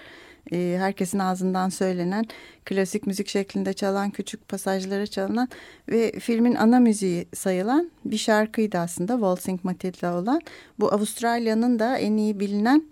e, 0.52 0.76
herkesin 0.80 1.20
ağzından 1.20 1.70
söylenen 1.70 2.26
klasik 2.66 3.08
müzik 3.08 3.28
şeklinde 3.28 3.74
çalan 3.74 4.10
küçük 4.10 4.48
pasajlara 4.48 5.08
çalınan 5.08 5.50
ve 5.90 6.12
filmin 6.20 6.56
ana 6.56 6.80
müziği 6.80 7.28
sayılan 7.36 7.92
bir 8.06 8.18
şarkıydı 8.18 8.78
aslında 8.78 9.14
Waltzing 9.14 9.64
Matilda 9.64 10.16
olan. 10.16 10.42
Bu 10.80 10.94
Avustralya'nın 10.94 11.80
da 11.80 11.98
en 11.98 12.18
iyi 12.18 12.40
bilinen 12.40 12.84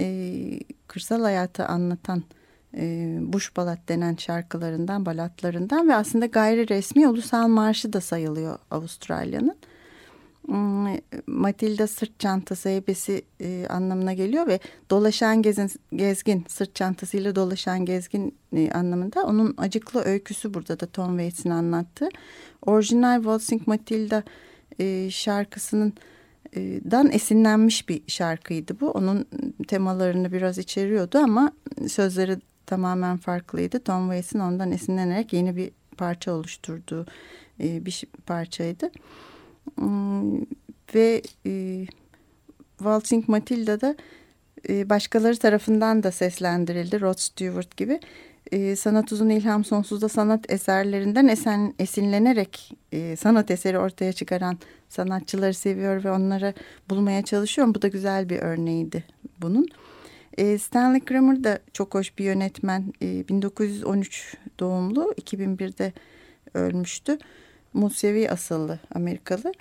e, 0.00 0.60
kırsal 0.86 1.22
hayatı 1.22 1.66
anlatan 1.66 2.22
e, 2.76 3.16
Bush 3.20 3.56
Ballad 3.56 3.88
denen 3.88 4.16
şarkılarından, 4.16 5.06
balatlarından 5.06 5.88
ve 5.88 5.94
aslında 5.94 6.26
gayri 6.26 6.68
resmi 6.68 7.08
ulusal 7.08 7.48
marşı 7.48 7.92
da 7.92 8.00
sayılıyor 8.00 8.58
Avustralya'nın. 8.70 9.56
Hmm, 10.46 10.86
Matilda 11.26 11.86
sırt 11.86 12.18
çantası 12.20 12.68
heybesi 12.68 13.22
e, 13.40 13.66
anlamına 13.68 14.12
geliyor 14.12 14.46
ve 14.46 14.60
dolaşan 14.90 15.42
gezin, 15.42 15.70
gezgin 15.92 16.44
sırt 16.48 16.74
çantasıyla 16.74 17.36
dolaşan 17.36 17.84
gezgin 17.84 18.34
e, 18.52 18.70
anlamında 18.70 19.22
onun 19.22 19.54
acıklı 19.56 20.04
öyküsü 20.04 20.54
burada 20.54 20.80
da 20.80 20.86
Tom 20.86 21.08
Waits'in 21.08 21.50
anlattığı. 21.50 22.08
Orijinal 22.66 23.16
Waltzing 23.16 23.66
Matilda 23.66 24.22
e, 24.78 25.10
şarkısının 25.10 25.92
e, 26.56 26.60
dan 26.90 27.10
esinlenmiş 27.12 27.88
bir 27.88 28.02
şarkıydı 28.06 28.80
bu. 28.80 28.90
Onun 28.90 29.26
temalarını 29.68 30.32
biraz 30.32 30.58
içeriyordu 30.58 31.18
ama 31.18 31.52
sözleri 31.88 32.36
tamamen 32.66 33.16
farklıydı. 33.16 33.80
Tom 33.80 34.02
Waits'in 34.02 34.38
ondan 34.38 34.72
esinlenerek 34.72 35.32
yeni 35.32 35.56
bir 35.56 35.70
parça 35.96 36.32
oluşturduğu 36.32 37.06
e, 37.60 37.86
bir 37.86 38.04
parçaydı. 38.26 38.90
Hmm, 39.76 40.40
ve 40.94 41.22
e, 41.46 41.86
Waltzing 42.78 43.28
Matilda 43.28 43.80
da 43.80 43.96
e, 44.68 44.90
başkaları 44.90 45.36
tarafından 45.36 46.02
da 46.02 46.10
seslendirildi. 46.10 47.00
Rod 47.00 47.18
Stewart 47.18 47.76
gibi. 47.76 48.00
E, 48.52 48.76
sanat 48.76 49.12
uzun 49.12 49.28
ilham 49.28 49.64
sonsuzda 49.64 50.08
sanat 50.08 50.50
eserlerinden 50.50 51.28
esen, 51.28 51.74
esinlenerek 51.78 52.72
e, 52.92 53.16
sanat 53.16 53.50
eseri 53.50 53.78
ortaya 53.78 54.12
çıkaran 54.12 54.58
sanatçıları 54.88 55.54
seviyor 55.54 56.04
ve 56.04 56.10
onları 56.10 56.54
bulmaya 56.90 57.22
çalışıyorum. 57.22 57.74
Bu 57.74 57.82
da 57.82 57.88
güzel 57.88 58.28
bir 58.28 58.38
örneğiydi 58.38 59.04
bunun. 59.40 59.68
E, 60.38 60.58
Stanley 60.58 61.00
Kramer 61.00 61.44
da 61.44 61.58
çok 61.72 61.94
hoş 61.94 62.18
bir 62.18 62.24
yönetmen. 62.24 62.92
E, 63.02 63.28
1913 63.28 64.36
doğumlu, 64.60 65.14
2001'de 65.20 65.92
ölmüştü. 66.54 67.18
Musevi 67.76 68.30
asıllı 68.30 68.78
Amerikalı. 68.94 69.52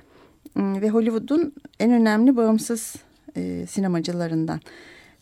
Hmm, 0.54 0.82
ve 0.82 0.90
Hollywood'un 0.90 1.54
en 1.80 1.92
önemli 1.92 2.38
bağımsız 2.38 2.96
e, 3.36 3.66
sinemacılarından. 3.70 4.62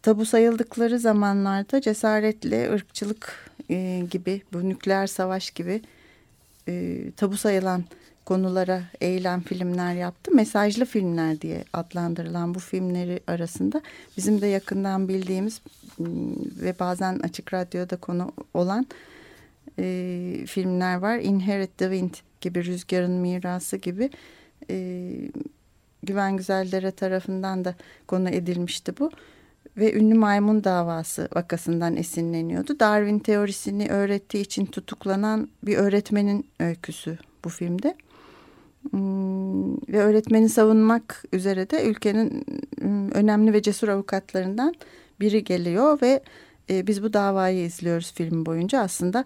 Tabu 0.01 0.25
sayıldıkları 0.25 0.99
zamanlarda 0.99 1.82
cesaretle 1.82 2.71
ırkçılık 2.71 3.51
e, 3.69 4.03
gibi, 4.12 4.41
bu 4.53 4.69
nükleer 4.69 5.08
savaş 5.08 5.51
gibi 5.51 5.82
e, 6.67 7.01
tabu 7.17 7.38
sayılan 7.38 7.84
konulara 8.25 8.84
eğilen 9.01 9.41
filmler 9.41 9.93
yaptı. 9.93 10.32
Mesajlı 10.36 10.86
filmler 10.86 11.41
diye 11.41 11.63
adlandırılan 11.73 12.56
bu 12.56 12.60
filmleri 12.60 13.19
arasında 13.27 13.82
bizim 14.17 14.41
de 14.41 14.47
yakından 14.47 15.08
bildiğimiz 15.08 15.62
ve 16.62 16.79
bazen 16.79 17.19
açık 17.19 17.53
radyoda 17.53 17.95
konu 17.95 18.32
olan 18.53 18.88
e, 19.79 20.45
filmler 20.47 20.95
var. 20.95 21.17
Inherit 21.17 21.77
the 21.77 21.86
Wind 21.86 22.13
gibi, 22.43 22.65
Rüzgarın 22.65 23.12
Mirası 23.12 23.77
gibi 23.77 24.10
e, 24.69 25.10
Güven 26.03 26.38
Güzeldere 26.38 26.91
tarafından 26.91 27.65
da 27.65 27.75
konu 28.08 28.29
edilmişti 28.29 28.93
bu. 28.99 29.12
Ve 29.77 29.93
ünlü 29.93 30.13
maymun 30.13 30.63
davası 30.63 31.29
vakasından 31.36 31.95
esinleniyordu. 31.95 32.79
Darwin 32.79 33.19
teorisini 33.19 33.88
öğrettiği 33.89 34.43
için 34.43 34.65
tutuklanan 34.65 35.49
bir 35.63 35.77
öğretmenin 35.77 36.45
öyküsü 36.60 37.17
bu 37.45 37.49
filmde. 37.49 37.95
Hmm, 38.91 39.73
ve 39.77 39.99
öğretmeni 39.99 40.49
savunmak 40.49 41.23
üzere 41.34 41.69
de 41.69 41.86
ülkenin 41.86 42.45
hmm, 42.82 43.12
önemli 43.12 43.53
ve 43.53 43.62
cesur 43.62 43.88
avukatlarından 43.88 44.73
biri 45.19 45.43
geliyor 45.43 46.01
ve 46.01 46.23
e, 46.69 46.88
biz 46.88 47.03
bu 47.03 47.13
davayı 47.13 47.65
izliyoruz 47.65 48.13
film 48.13 48.45
boyunca 48.45 48.79
aslında 48.79 49.23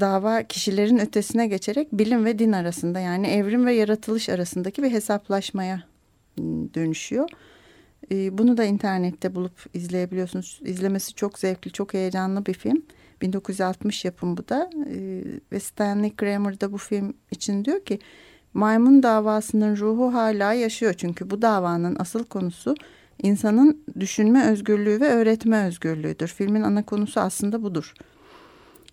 dava 0.00 0.42
kişilerin 0.42 0.98
ötesine 0.98 1.46
geçerek 1.46 1.92
bilim 1.92 2.24
ve 2.24 2.38
din 2.38 2.52
arasında 2.52 3.00
yani 3.00 3.26
evrim 3.26 3.66
ve 3.66 3.72
yaratılış 3.72 4.28
arasındaki 4.28 4.82
bir 4.82 4.90
hesaplaşmaya 4.90 5.82
hmm, 6.36 6.74
dönüşüyor. 6.74 7.28
Bunu 8.10 8.56
da 8.56 8.64
internette 8.64 9.34
bulup 9.34 9.66
izleyebiliyorsunuz. 9.74 10.60
İzlemesi 10.64 11.14
çok 11.14 11.38
zevkli, 11.38 11.72
çok 11.72 11.94
heyecanlı 11.94 12.46
bir 12.46 12.54
film. 12.54 12.82
1960 13.22 14.04
yapım 14.04 14.36
bu 14.36 14.48
da 14.48 14.70
ve 15.52 15.60
Stanley 15.60 16.16
Kramer 16.16 16.60
da 16.60 16.72
bu 16.72 16.78
film 16.78 17.14
için 17.30 17.64
diyor 17.64 17.84
ki 17.84 17.98
maymun 18.54 19.02
davasının 19.02 19.76
ruhu 19.76 20.14
hala 20.14 20.52
yaşıyor 20.52 20.94
çünkü 20.96 21.30
bu 21.30 21.42
davanın 21.42 21.96
asıl 21.98 22.24
konusu 22.24 22.74
insanın 23.22 23.84
düşünme 24.00 24.46
özgürlüğü 24.50 25.00
ve 25.00 25.08
öğretme 25.08 25.66
özgürlüğüdür. 25.66 26.28
Filmin 26.28 26.62
ana 26.62 26.82
konusu 26.82 27.20
aslında 27.20 27.62
budur. 27.62 27.94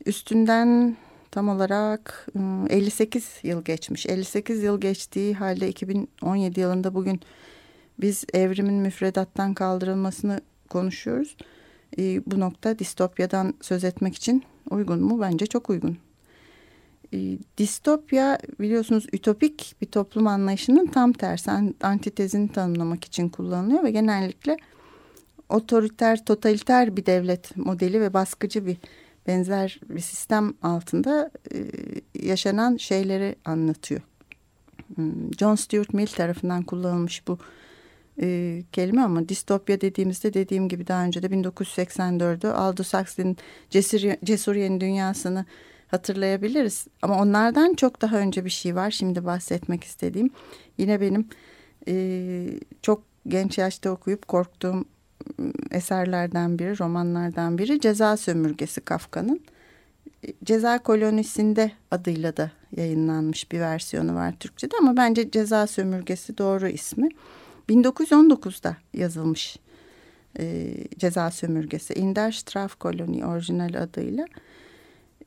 Üstünden 0.06 0.98
tam 1.32 1.50
olarak 1.50 2.28
58 2.70 3.24
ıı, 3.24 3.50
yıl 3.50 3.64
geçmiş. 3.64 4.06
58 4.06 4.64
yıl 4.64 4.82
geçtiği 4.82 5.34
halde 5.34 5.70
2017 5.70 6.60
yılında 6.60 6.94
bugün 6.94 7.22
biz 8.02 8.24
evrimin 8.34 8.74
müfredattan 8.74 9.54
kaldırılmasını 9.54 10.42
konuşuyoruz. 10.70 11.38
Bu 12.00 12.40
nokta 12.40 12.80
distopyadan 12.80 13.54
söz 13.62 13.84
etmek 13.84 14.16
için 14.16 14.44
uygun 14.70 15.02
mu? 15.02 15.22
Bence 15.22 15.46
çok 15.46 15.70
uygun. 15.70 15.98
Distopya 17.58 18.40
biliyorsunuz 18.60 19.08
ütopik 19.14 19.76
bir 19.82 19.86
toplum 19.86 20.28
anlayışının 20.28 20.88
tam 20.88 21.14
tersi 21.14 21.52
antitezini 21.82 22.52
tanımlamak 22.52 23.06
için 23.06 23.30
kullanılıyor 23.30 23.84
ve 23.84 23.92
genellikle 23.92 24.58
otoriter, 25.50 26.26
totaliter 26.26 26.98
bir 26.98 27.06
devlet 27.06 27.58
modeli 27.58 28.02
ve 28.02 28.14
baskıcı 28.14 28.66
bir 28.66 28.78
benzer 29.30 29.80
bir 29.90 30.00
sistem 30.00 30.54
altında 30.62 31.32
e, 31.54 31.58
yaşanan 32.14 32.78
şeyleri 32.78 33.36
anlatıyor. 33.46 34.02
Hmm, 34.96 35.34
John 35.40 35.56
Stuart 35.56 35.94
Mill 35.94 36.08
tarafından 36.08 36.64
kullanılmış 36.64 37.28
bu 37.28 37.38
e, 38.22 38.62
kelime 38.72 39.02
ama 39.02 39.30
distopya 39.30 39.82
dediğimizde 39.82 40.34
dediğim 40.34 40.70
gibi 40.70 40.88
daha 40.88 41.06
önce 41.06 41.24
de 41.24 41.28
1984'ü 41.28 42.48
Aldous 42.48 42.94
Huxley'nin 42.94 43.38
Cesur, 43.70 44.00
Cesur 44.24 44.56
Yeni 44.56 44.82
Dünyası'nı 44.82 45.46
hatırlayabiliriz. 45.88 46.88
Ama 47.02 47.22
onlardan 47.22 47.74
çok 47.74 48.02
daha 48.02 48.18
önce 48.18 48.46
bir 48.46 48.50
şey 48.50 48.76
var 48.76 48.92
şimdi 48.92 49.26
bahsetmek 49.26 49.84
istediğim. 49.84 50.30
Yine 50.78 51.02
benim 51.02 51.28
e, 51.88 52.46
çok 52.82 53.04
genç 53.28 53.58
yaşta 53.58 53.92
okuyup 53.92 54.28
korktuğum 54.28 54.86
eserlerden 55.72 56.60
biri, 56.60 56.80
romanlardan 56.80 57.58
biri 57.58 57.80
Ceza 57.80 58.18
Sömürgesi 58.18 58.82
Kafka'nın. 58.82 59.42
Ceza 60.44 60.80
Kolonisi'nde 60.84 61.72
adıyla 61.92 62.38
da 62.38 62.52
yayınlanmış 62.78 63.52
bir 63.52 63.60
versiyonu 63.60 64.16
var 64.16 64.34
Türkçe'de 64.40 64.76
ama 64.80 64.98
bence 64.98 65.32
Ceza 65.32 65.68
Sömürgesi 65.68 66.38
doğru 66.38 66.68
ismi. 66.68 67.10
1919'da 67.70 68.78
yazılmış 68.94 69.58
e, 70.40 70.76
Ceza 70.98 71.32
Sömürgesi. 71.32 71.94
In 71.94 72.16
der 72.16 72.32
Strafkolonie 72.32 73.26
orijinal 73.26 73.74
adıyla. 73.82 74.26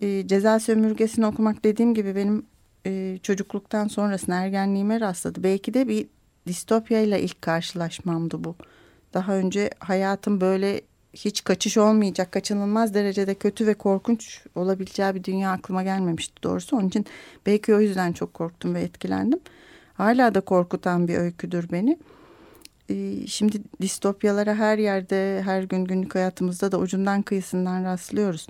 E, 0.00 0.26
ceza 0.26 0.60
Sömürgesi'ni 0.60 1.26
okumak 1.26 1.64
dediğim 1.64 1.94
gibi 1.94 2.16
benim 2.16 2.46
e, 2.86 3.18
çocukluktan 3.22 3.88
sonrasında 3.88 4.36
ergenliğime 4.36 5.00
rastladı. 5.00 5.42
Belki 5.42 5.74
de 5.74 5.88
bir 5.88 6.06
distopya 6.46 7.00
ile 7.00 7.22
ilk 7.22 7.42
karşılaşmamdı 7.42 8.44
bu. 8.44 8.56
Daha 9.14 9.34
önce 9.34 9.70
hayatım 9.78 10.40
böyle 10.40 10.80
hiç 11.14 11.44
kaçış 11.44 11.78
olmayacak, 11.78 12.32
kaçınılmaz 12.32 12.94
derecede 12.94 13.34
kötü 13.34 13.66
ve 13.66 13.74
korkunç 13.74 14.44
olabileceği 14.54 15.14
bir 15.14 15.24
dünya 15.24 15.50
aklıma 15.50 15.82
gelmemişti 15.82 16.42
doğrusu. 16.42 16.76
Onun 16.76 16.88
için 16.88 17.06
belki 17.46 17.74
o 17.74 17.80
yüzden 17.80 18.12
çok 18.12 18.34
korktum 18.34 18.74
ve 18.74 18.80
etkilendim. 18.82 19.40
Hala 19.94 20.34
da 20.34 20.40
korkutan 20.40 21.08
bir 21.08 21.16
öyküdür 21.16 21.72
beni. 21.72 21.98
Ee, 22.90 23.26
şimdi 23.26 23.62
distopyalara 23.80 24.54
her 24.54 24.78
yerde, 24.78 25.42
her 25.42 25.62
gün 25.62 25.84
günlük 25.84 26.14
hayatımızda 26.14 26.72
da 26.72 26.78
ucundan 26.78 27.22
kıyısından 27.22 27.84
rastlıyoruz. 27.84 28.46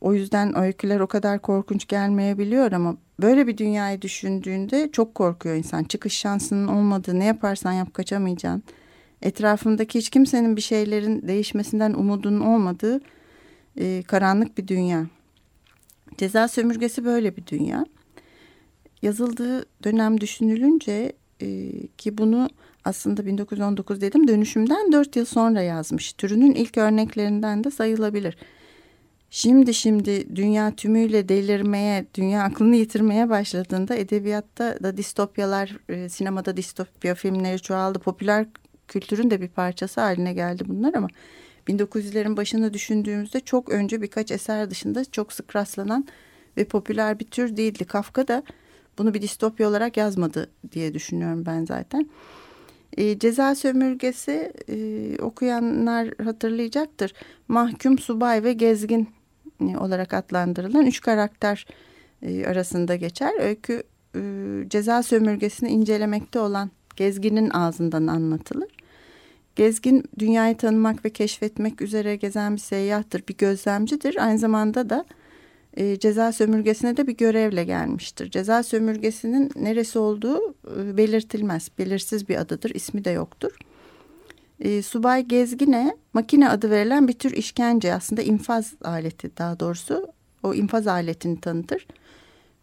O 0.00 0.14
yüzden 0.14 0.58
öyküler 0.58 1.00
o 1.00 1.06
kadar 1.06 1.38
korkunç 1.38 1.88
gelmeyebiliyor 1.88 2.72
ama 2.72 2.96
böyle 3.20 3.46
bir 3.46 3.58
dünyayı 3.58 4.02
düşündüğünde 4.02 4.90
çok 4.92 5.14
korkuyor 5.14 5.56
insan. 5.56 5.84
Çıkış 5.84 6.18
şansının 6.18 6.68
olmadığı, 6.68 7.18
ne 7.18 7.24
yaparsan 7.24 7.72
yap 7.72 7.94
kaçamayacaksın 7.94 8.62
etrafındaki 9.22 9.98
hiç 9.98 10.10
kimsenin 10.10 10.56
bir 10.56 10.60
şeylerin 10.60 11.28
değişmesinden 11.28 11.94
umudunun 11.94 12.40
olmadığı 12.40 13.00
e, 13.76 14.02
karanlık 14.02 14.58
bir 14.58 14.68
dünya. 14.68 15.06
Ceza 16.18 16.48
sömürgesi 16.48 17.04
böyle 17.04 17.36
bir 17.36 17.46
dünya. 17.46 17.86
Yazıldığı 19.02 19.66
dönem 19.84 20.20
düşünülünce 20.20 21.12
e, 21.42 21.70
ki 21.86 22.18
bunu 22.18 22.48
aslında 22.84 23.26
1919 23.26 24.00
dedim 24.00 24.28
dönüşümden 24.28 24.92
dört 24.92 25.16
yıl 25.16 25.24
sonra 25.24 25.62
yazmış. 25.62 26.12
Türünün 26.12 26.54
ilk 26.54 26.78
örneklerinden 26.78 27.64
de 27.64 27.70
sayılabilir. 27.70 28.36
Şimdi 29.30 29.74
şimdi 29.74 30.36
dünya 30.36 30.76
tümüyle 30.76 31.28
delirmeye, 31.28 32.06
dünya 32.14 32.42
aklını 32.42 32.76
yitirmeye 32.76 33.30
başladığında 33.30 33.94
edebiyatta 33.94 34.78
da 34.82 34.96
distopyalar, 34.96 35.76
e, 35.88 36.08
sinemada 36.08 36.56
distopya 36.56 37.14
filmleri 37.14 37.60
çoğaldı. 37.60 37.98
Popüler 37.98 38.46
kültürün 38.90 39.30
de 39.30 39.40
bir 39.40 39.48
parçası 39.48 40.00
haline 40.00 40.32
geldi 40.32 40.64
bunlar 40.68 40.94
ama 40.94 41.08
1900'lerin 41.68 42.36
başını 42.36 42.74
düşündüğümüzde 42.74 43.40
çok 43.40 43.68
önce 43.68 44.02
birkaç 44.02 44.30
eser 44.30 44.70
dışında 44.70 45.04
çok 45.04 45.32
sık 45.32 45.56
rastlanan 45.56 46.06
ve 46.56 46.64
popüler 46.64 47.18
bir 47.18 47.24
tür 47.24 47.56
değildi. 47.56 47.84
Kafka 47.84 48.28
da 48.28 48.42
bunu 48.98 49.14
bir 49.14 49.22
distopya 49.22 49.68
olarak 49.68 49.96
yazmadı 49.96 50.50
diye 50.72 50.94
düşünüyorum 50.94 51.46
ben 51.46 51.64
zaten. 51.64 52.10
E, 52.96 53.18
ceza 53.18 53.54
sömürgesi 53.54 54.52
e, 54.68 55.16
okuyanlar 55.22 56.08
hatırlayacaktır. 56.24 57.12
Mahkum, 57.48 57.98
subay 57.98 58.44
ve 58.44 58.52
gezgin 58.52 59.08
e, 59.60 59.76
olarak 59.76 60.14
adlandırılan 60.14 60.86
üç 60.86 61.00
karakter 61.00 61.66
e, 62.22 62.46
arasında 62.46 62.96
geçer. 62.96 63.40
Öykü 63.40 63.82
e, 64.16 64.20
ceza 64.68 65.02
sömürgesini 65.02 65.68
incelemekte 65.68 66.38
olan 66.38 66.70
gezginin 66.96 67.50
ağzından 67.50 68.06
anlatılır. 68.06 68.79
Gezgin 69.60 70.04
dünyayı 70.18 70.56
tanımak 70.56 71.04
ve 71.04 71.10
keşfetmek 71.10 71.82
üzere 71.82 72.16
gezen 72.16 72.54
bir 72.54 72.60
seyyahtır, 72.60 73.22
bir 73.28 73.36
gözlemcidir. 73.36 74.24
Aynı 74.26 74.38
zamanda 74.38 74.90
da 74.90 75.04
e, 75.76 75.98
ceza 75.98 76.32
sömürgesine 76.32 76.96
de 76.96 77.06
bir 77.06 77.16
görevle 77.16 77.64
gelmiştir. 77.64 78.30
Ceza 78.30 78.62
sömürgesinin 78.62 79.50
neresi 79.56 79.98
olduğu 79.98 80.38
e, 80.50 80.96
belirtilmez. 80.96 81.70
Belirsiz 81.78 82.28
bir 82.28 82.36
adıdır, 82.36 82.70
ismi 82.74 83.04
de 83.04 83.10
yoktur. 83.10 83.58
E, 84.60 84.82
Subay 84.82 85.24
Gezgin'e 85.24 85.96
makine 86.12 86.48
adı 86.48 86.70
verilen 86.70 87.08
bir 87.08 87.18
tür 87.18 87.32
işkence 87.32 87.94
aslında 87.94 88.22
infaz 88.22 88.74
aleti 88.84 89.36
daha 89.36 89.60
doğrusu. 89.60 90.12
O 90.42 90.54
infaz 90.54 90.86
aletini 90.86 91.40
tanıtır. 91.40 91.86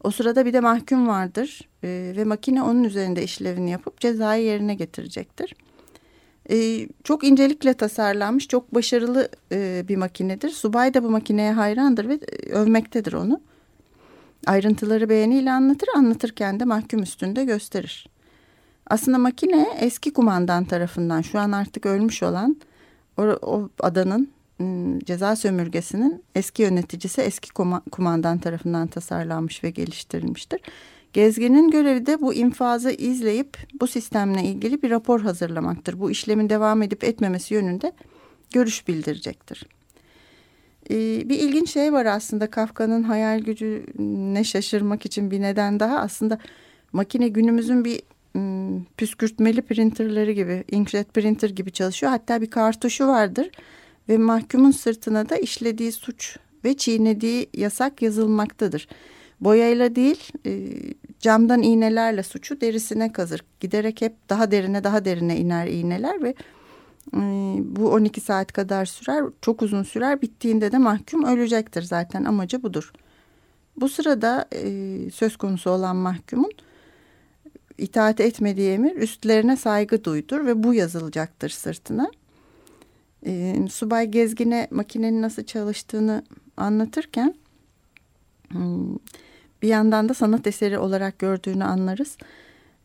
O 0.04 0.12
sırada 0.12 0.46
bir 0.46 0.54
de 0.54 0.60
mahkum 0.60 1.08
vardır 1.08 1.70
e, 1.84 2.14
ve 2.18 2.24
makine 2.24 2.64
onun 2.64 2.84
üzerinde 2.84 3.24
işlevini 3.24 3.72
yapıp 3.72 4.00
cezayı 4.00 4.46
yerine 4.46 4.76
getirecektir. 4.76 5.54
E, 6.50 6.88
çok 7.04 7.24
incelikle 7.24 7.74
tasarlanmış, 7.74 8.48
çok 8.48 8.76
başarılı 8.76 9.30
e, 9.52 9.86
bir 9.88 9.96
makinedir. 9.96 10.50
Subay 10.50 10.94
da 10.94 11.04
bu 11.04 11.10
makineye 11.10 11.52
hayrandır 11.52 12.10
ve 12.10 12.14
e, 12.14 12.52
övmektedir 12.52 13.14
onu. 13.14 13.42
Ayrıntıları 14.46 15.10
beğeniyle 15.10 15.52
anlatır, 15.52 15.90
anlatırken 15.96 16.60
de 16.60 16.66
mahkum 16.66 17.04
üstünde 17.04 17.46
gösterir. 17.46 18.10
Aslında 18.90 19.18
makine 19.18 19.68
eski 19.80 20.14
kumandan 20.14 20.66
tarafından 20.66 21.22
şu 21.22 21.40
an 21.40 21.52
artık 21.52 21.86
ölmüş 21.86 22.24
olan 22.24 22.58
o, 23.18 23.24
o 23.24 23.70
adanın 23.80 24.30
ıı, 24.62 25.00
ceza 25.00 25.36
sömürgesinin 25.36 26.24
eski 26.36 26.62
yöneticisi 26.62 27.22
eski 27.22 27.50
kumandan 27.92 28.38
tarafından 28.38 28.88
tasarlanmış 28.88 29.64
ve 29.64 29.70
geliştirilmiştir. 29.70 30.62
Gezginin 31.18 31.72
görevi 31.72 32.06
de 32.06 32.22
bu 32.22 32.34
infazı 32.34 32.92
izleyip 32.92 33.58
bu 33.82 33.88
sistemle 33.88 34.44
ilgili 34.44 34.82
bir 34.82 34.90
rapor 34.90 35.22
hazırlamaktır. 35.22 36.00
Bu 36.00 36.12
işlemin 36.12 36.50
devam 36.50 36.82
edip 36.82 37.04
etmemesi 37.04 37.54
yönünde 37.54 37.92
görüş 38.54 38.88
bildirecektir. 38.88 39.66
Ee, 40.90 41.30
bir 41.30 41.40
ilginç 41.40 41.70
şey 41.70 41.94
var 41.94 42.06
aslında 42.06 42.50
Kafka'nın 42.50 43.04
hayal 43.04 43.40
gücüne 43.40 44.44
şaşırmak 44.44 45.06
için 45.06 45.32
bir 45.32 45.42
neden 45.42 45.80
daha 45.80 46.00
aslında 46.00 46.38
makine 46.94 47.28
günümüzün 47.28 47.86
bir 47.86 48.02
ım, 48.36 48.86
püskürtmeli 48.98 49.62
printerleri 49.62 50.36
gibi 50.36 50.64
inkjet 50.72 51.14
printer 51.14 51.50
gibi 51.50 51.72
çalışıyor. 51.72 52.12
Hatta 52.12 52.42
bir 52.42 52.50
kartuşu 52.50 53.08
vardır 53.08 53.50
ve 54.10 54.18
mahkumun 54.18 54.72
sırtına 54.72 55.30
da 55.30 55.38
işlediği 55.38 55.92
suç 55.92 56.38
ve 56.66 56.78
çiğnediği 56.78 57.50
yasak 57.54 58.02
yazılmaktadır. 58.02 58.88
Boyayla 59.42 59.96
değil 59.96 60.32
e, 60.46 60.52
camdan 61.20 61.62
iğnelerle 61.62 62.24
suçu 62.24 62.62
derisine 62.62 63.12
kazır. 63.12 63.44
Giderek 63.60 64.02
hep 64.02 64.30
daha 64.30 64.52
derine 64.52 64.84
daha 64.84 65.06
derine 65.06 65.38
iner 65.38 65.68
iğneler 65.68 66.24
ve 66.24 66.36
e, 67.14 67.20
bu 67.60 67.92
12 67.92 68.22
saat 68.22 68.52
kadar 68.52 68.86
sürer. 68.86 69.24
Çok 69.42 69.62
uzun 69.62 69.84
sürer. 69.84 70.22
Bittiğinde 70.22 70.72
de 70.72 70.78
mahkum 70.78 71.24
ölecektir 71.24 71.82
zaten 71.82 72.24
amacı 72.24 72.64
budur. 72.64 72.92
Bu 73.78 73.90
sırada 73.90 74.46
e, 74.54 74.98
söz 75.12 75.38
konusu 75.38 75.70
olan 75.70 75.96
mahkumun 75.96 76.52
itaat 77.78 78.20
etmediği 78.20 78.72
emir 78.72 78.96
üstlerine 78.96 79.58
saygı 79.58 80.04
duydur 80.04 80.46
ve 80.46 80.64
bu 80.64 80.74
yazılacaktır 80.74 81.50
sırtına. 81.50 82.12
E, 83.26 83.56
Subay 83.72 84.08
Gezgin'e 84.08 84.68
makinenin 84.72 85.22
nasıl 85.22 85.44
çalıştığını 85.44 86.24
anlatırken 86.58 87.36
hmm, 88.52 88.96
bir 89.62 89.68
yandan 89.68 90.10
da 90.10 90.14
sanat 90.14 90.48
eseri 90.48 90.78
olarak 90.80 91.20
gördüğünü 91.20 91.64
anlarız. 91.64 92.18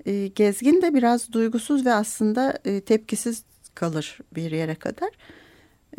E, 0.07 0.27
Gezgin 0.27 0.83
de 0.83 0.95
biraz 0.95 1.33
duygusuz 1.33 1.87
ve 1.87 1.93
aslında 1.93 2.59
e, 2.65 2.81
tepkisiz 2.81 3.45
kalır 3.75 4.19
bir 4.35 4.51
yere 4.51 4.75
kadar. 4.75 5.11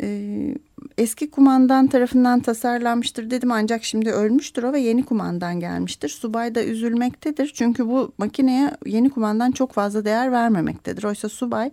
E, 0.00 0.58
eski 0.98 1.30
kumandan 1.30 1.86
tarafından 1.86 2.40
tasarlanmıştır 2.40 3.30
dedim 3.30 3.52
ancak 3.52 3.84
şimdi 3.84 4.10
ölmüştür 4.10 4.62
o 4.62 4.72
ve 4.72 4.80
yeni 4.80 5.04
kumandan 5.04 5.60
gelmiştir. 5.60 6.08
Subay 6.08 6.54
da 6.54 6.64
üzülmektedir 6.64 7.52
çünkü 7.54 7.86
bu 7.86 8.12
makineye 8.18 8.70
yeni 8.86 9.10
kumandan 9.10 9.52
çok 9.52 9.72
fazla 9.72 10.04
değer 10.04 10.32
vermemektedir. 10.32 11.04
Oysa 11.04 11.28
subay 11.28 11.70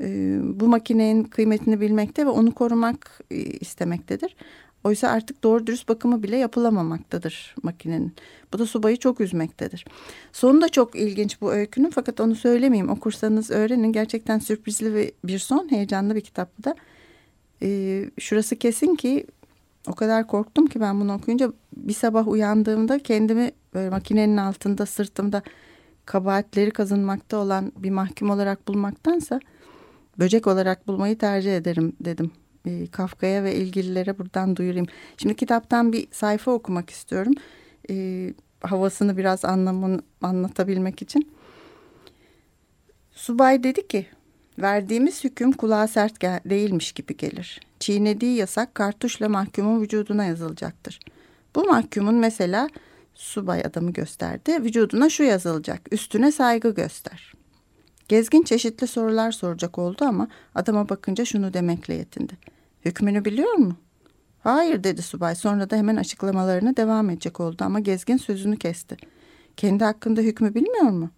e, 0.00 0.38
bu 0.42 0.68
makinenin 0.68 1.24
kıymetini 1.24 1.80
bilmekte 1.80 2.26
ve 2.26 2.30
onu 2.30 2.54
korumak 2.54 3.20
e, 3.30 3.36
istemektedir. 3.36 4.36
Oysa 4.84 5.08
artık 5.08 5.44
doğru 5.44 5.66
dürüst 5.66 5.88
bakımı 5.88 6.22
bile 6.22 6.36
yapılamamaktadır 6.36 7.54
makinenin. 7.62 8.12
Bu 8.52 8.58
da 8.58 8.66
subayı 8.66 8.96
çok 8.96 9.20
üzmektedir. 9.20 9.84
Sonu 10.32 10.60
da 10.60 10.68
çok 10.68 10.96
ilginç 10.96 11.40
bu 11.40 11.52
öykünün 11.52 11.90
fakat 11.90 12.20
onu 12.20 12.34
söylemeyeyim. 12.34 12.90
Okursanız 12.90 13.50
öğrenin. 13.50 13.92
Gerçekten 13.92 14.38
sürprizli 14.38 14.94
ve 14.94 15.12
bir 15.24 15.38
son. 15.38 15.70
Heyecanlı 15.70 16.14
bir 16.14 16.20
kitap 16.20 16.58
bu 16.58 16.64
da. 16.64 16.74
Ee, 17.62 18.10
şurası 18.18 18.56
kesin 18.56 18.94
ki 18.94 19.26
o 19.88 19.94
kadar 19.94 20.26
korktum 20.26 20.66
ki 20.66 20.80
ben 20.80 21.00
bunu 21.00 21.14
okuyunca 21.14 21.52
bir 21.76 21.92
sabah 21.92 22.28
uyandığımda 22.28 22.98
kendimi 22.98 23.50
böyle 23.74 23.90
makinenin 23.90 24.36
altında 24.36 24.86
sırtımda 24.86 25.42
kabahatleri 26.06 26.70
kazınmakta 26.70 27.36
olan 27.36 27.72
bir 27.76 27.90
mahkum 27.90 28.30
olarak 28.30 28.68
bulmaktansa 28.68 29.40
böcek 30.18 30.46
olarak 30.46 30.88
bulmayı 30.88 31.18
tercih 31.18 31.56
ederim 31.56 31.92
dedim 32.00 32.30
e, 32.66 32.86
Kafka'ya 32.86 33.44
ve 33.44 33.54
ilgililere 33.54 34.18
buradan 34.18 34.56
duyurayım. 34.56 34.86
Şimdi 35.16 35.36
kitaptan 35.36 35.92
bir 35.92 36.08
sayfa 36.10 36.50
okumak 36.50 36.90
istiyorum. 36.90 37.34
E, 37.90 38.34
havasını 38.60 39.16
biraz 39.16 39.44
anlamını 39.44 40.02
anlatabilmek 40.22 41.02
için. 41.02 41.30
Subay 43.12 43.62
dedi 43.62 43.88
ki 43.88 44.06
verdiğimiz 44.58 45.24
hüküm 45.24 45.52
kulağa 45.52 45.86
sert 45.86 46.22
değilmiş 46.22 46.92
gibi 46.92 47.16
gelir. 47.16 47.60
Çiğnediği 47.80 48.36
yasak 48.36 48.74
kartuşla 48.74 49.28
mahkumun 49.28 49.82
vücuduna 49.82 50.24
yazılacaktır. 50.24 51.00
Bu 51.54 51.64
mahkumun 51.64 52.14
mesela 52.14 52.68
subay 53.14 53.60
adamı 53.60 53.92
gösterdi. 53.92 54.64
Vücuduna 54.64 55.10
şu 55.10 55.22
yazılacak. 55.22 55.80
Üstüne 55.90 56.32
saygı 56.32 56.74
göster. 56.74 57.32
Gezgin 58.12 58.42
çeşitli 58.42 58.86
sorular 58.86 59.32
soracak 59.32 59.78
oldu 59.78 60.04
ama 60.04 60.28
adama 60.54 60.88
bakınca 60.88 61.24
şunu 61.24 61.54
demekle 61.54 61.94
yetindi. 61.94 62.32
Hükmünü 62.84 63.24
biliyor 63.24 63.52
mu? 63.52 63.76
Hayır 64.40 64.84
dedi 64.84 65.02
subay 65.02 65.34
sonra 65.34 65.70
da 65.70 65.76
hemen 65.76 65.96
açıklamalarına 65.96 66.76
devam 66.76 67.10
edecek 67.10 67.40
oldu 67.40 67.64
ama 67.64 67.80
Gezgin 67.80 68.16
sözünü 68.16 68.56
kesti. 68.56 68.96
Kendi 69.56 69.84
hakkında 69.84 70.20
hükmü 70.20 70.54
bilmiyor 70.54 70.90
mu? 70.90 71.10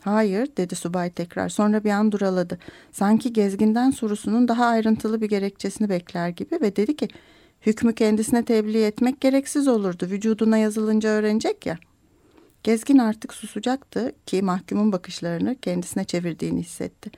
Hayır 0.00 0.48
dedi 0.56 0.74
subay 0.74 1.10
tekrar 1.10 1.48
sonra 1.48 1.84
bir 1.84 1.90
an 1.90 2.12
duraladı. 2.12 2.58
Sanki 2.92 3.32
Gezgin'den 3.32 3.90
sorusunun 3.90 4.48
daha 4.48 4.66
ayrıntılı 4.66 5.20
bir 5.20 5.28
gerekçesini 5.28 5.88
bekler 5.88 6.28
gibi 6.28 6.58
ve 6.60 6.76
dedi 6.76 6.96
ki 6.96 7.08
hükmü 7.66 7.94
kendisine 7.94 8.44
tebliğ 8.44 8.84
etmek 8.84 9.20
gereksiz 9.20 9.68
olurdu 9.68 10.06
vücuduna 10.10 10.58
yazılınca 10.58 11.08
öğrenecek 11.08 11.66
ya.'' 11.66 11.91
Gezgin 12.62 12.98
artık 12.98 13.34
susacaktı 13.34 14.12
ki 14.26 14.42
mahkumun 14.42 14.92
bakışlarını 14.92 15.56
kendisine 15.62 16.04
çevirdiğini 16.04 16.60
hissetti. 16.60 17.10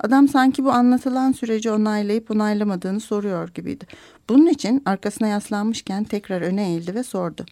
Adam 0.00 0.28
sanki 0.28 0.64
bu 0.64 0.72
anlatılan 0.72 1.32
süreci 1.32 1.70
onaylayıp 1.70 2.30
onaylamadığını 2.30 3.00
soruyor 3.00 3.48
gibiydi. 3.54 3.86
Bunun 4.28 4.46
için 4.46 4.82
arkasına 4.86 5.28
yaslanmışken 5.28 6.04
tekrar 6.04 6.42
öne 6.42 6.68
eğildi 6.68 6.94
ve 6.94 7.02
sordu. 7.02 7.46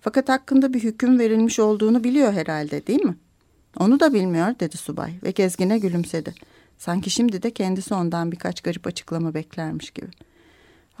Fakat 0.00 0.28
hakkında 0.28 0.74
bir 0.74 0.82
hüküm 0.82 1.18
verilmiş 1.18 1.58
olduğunu 1.58 2.04
biliyor 2.04 2.32
herhalde 2.32 2.86
değil 2.86 3.04
mi? 3.04 3.16
Onu 3.78 4.00
da 4.00 4.12
bilmiyor 4.12 4.54
dedi 4.60 4.76
subay 4.76 5.12
ve 5.22 5.30
gezgine 5.30 5.78
gülümsedi. 5.78 6.34
Sanki 6.78 7.10
şimdi 7.10 7.42
de 7.42 7.50
kendisi 7.50 7.94
ondan 7.94 8.32
birkaç 8.32 8.60
garip 8.60 8.86
açıklama 8.86 9.34
beklermiş 9.34 9.90
gibi.'' 9.90 10.29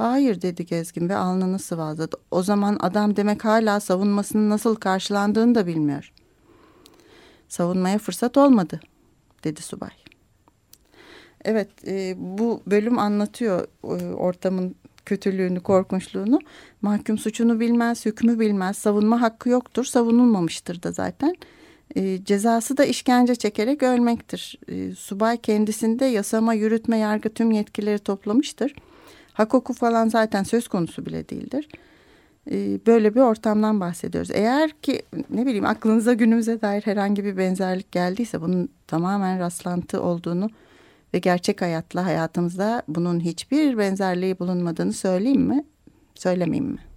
Hayır 0.00 0.42
dedi 0.42 0.66
Gezgin 0.66 1.08
ve 1.08 1.16
alnını 1.16 1.58
sıvazladı. 1.58 2.16
O 2.30 2.42
zaman 2.42 2.76
adam 2.80 3.16
demek 3.16 3.44
hala 3.44 3.80
savunmasının 3.80 4.50
nasıl 4.50 4.74
karşılandığını 4.74 5.54
da 5.54 5.66
bilmiyor. 5.66 6.12
Savunmaya 7.48 7.98
fırsat 7.98 8.36
olmadı 8.36 8.80
dedi 9.44 9.62
subay. 9.62 9.90
Evet 11.44 11.68
e, 11.86 12.14
bu 12.18 12.62
bölüm 12.66 12.98
anlatıyor 12.98 13.66
e, 13.84 14.14
ortamın 14.14 14.74
kötülüğünü, 15.06 15.60
korkunçluğunu. 15.60 16.38
Mahkum 16.82 17.18
suçunu 17.18 17.60
bilmez, 17.60 18.06
hükmü 18.06 18.40
bilmez, 18.40 18.76
savunma 18.76 19.20
hakkı 19.20 19.48
yoktur, 19.48 19.84
savunulmamıştır 19.84 20.82
da 20.82 20.92
zaten. 20.92 21.34
E, 21.96 22.24
cezası 22.24 22.76
da 22.76 22.84
işkence 22.84 23.34
çekerek 23.34 23.82
ölmektir. 23.82 24.58
E, 24.68 24.92
subay 24.92 25.36
kendisinde 25.36 26.04
yasama, 26.04 26.54
yürütme, 26.54 26.98
yargı 26.98 27.28
tüm 27.28 27.50
yetkileri 27.50 27.98
toplamıştır. 27.98 28.74
Hakoku 29.32 29.72
falan 29.72 30.08
zaten 30.08 30.42
söz 30.42 30.68
konusu 30.68 31.06
bile 31.06 31.28
değildir. 31.28 31.68
Ee, 32.50 32.78
böyle 32.86 33.14
bir 33.14 33.20
ortamdan 33.20 33.80
bahsediyoruz. 33.80 34.30
Eğer 34.30 34.70
ki 34.70 35.02
ne 35.30 35.46
bileyim 35.46 35.66
aklınıza 35.66 36.12
günümüze 36.12 36.60
dair 36.60 36.82
herhangi 36.82 37.24
bir 37.24 37.36
benzerlik 37.36 37.92
geldiyse 37.92 38.40
bunun 38.40 38.68
tamamen 38.86 39.38
rastlantı 39.38 40.02
olduğunu 40.02 40.50
ve 41.14 41.18
gerçek 41.18 41.62
hayatla 41.62 42.04
hayatımızda 42.04 42.82
bunun 42.88 43.20
hiçbir 43.20 43.78
benzerliği 43.78 44.38
bulunmadığını 44.38 44.92
söyleyeyim 44.92 45.42
mi? 45.42 45.64
Söylemeyeyim 46.14 46.72
mi? 46.72 46.89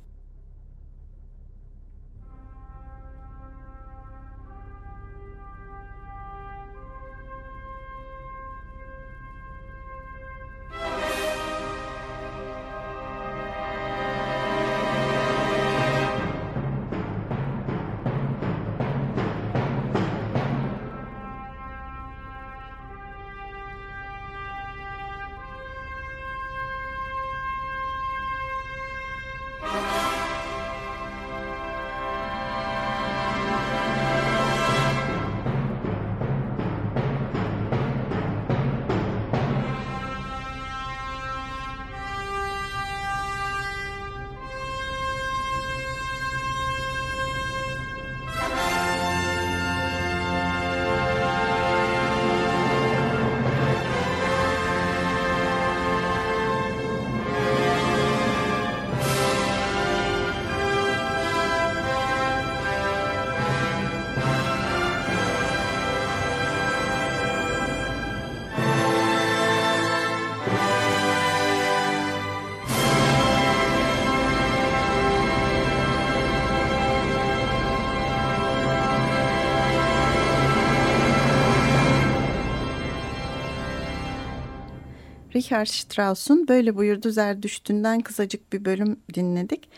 Richard 85.35 85.67
Strauss'un 85.67 86.47
Böyle 86.47 86.75
Buyurdu 86.75 87.11
Zerdüştü'nden 87.11 87.99
kısacık 88.01 88.53
bir 88.53 88.65
bölüm 88.65 88.99
dinledik. 89.13 89.69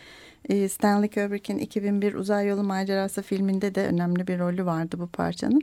Ee, 0.48 0.68
Stanley 0.68 1.10
Kubrick'in 1.10 1.58
2001 1.58 2.14
Uzay 2.14 2.46
Yolu 2.46 2.62
Macerası 2.62 3.22
filminde 3.22 3.74
de 3.74 3.86
önemli 3.86 4.26
bir 4.26 4.38
rolü 4.38 4.66
vardı 4.66 4.96
bu 4.98 5.06
parçanın. 5.06 5.62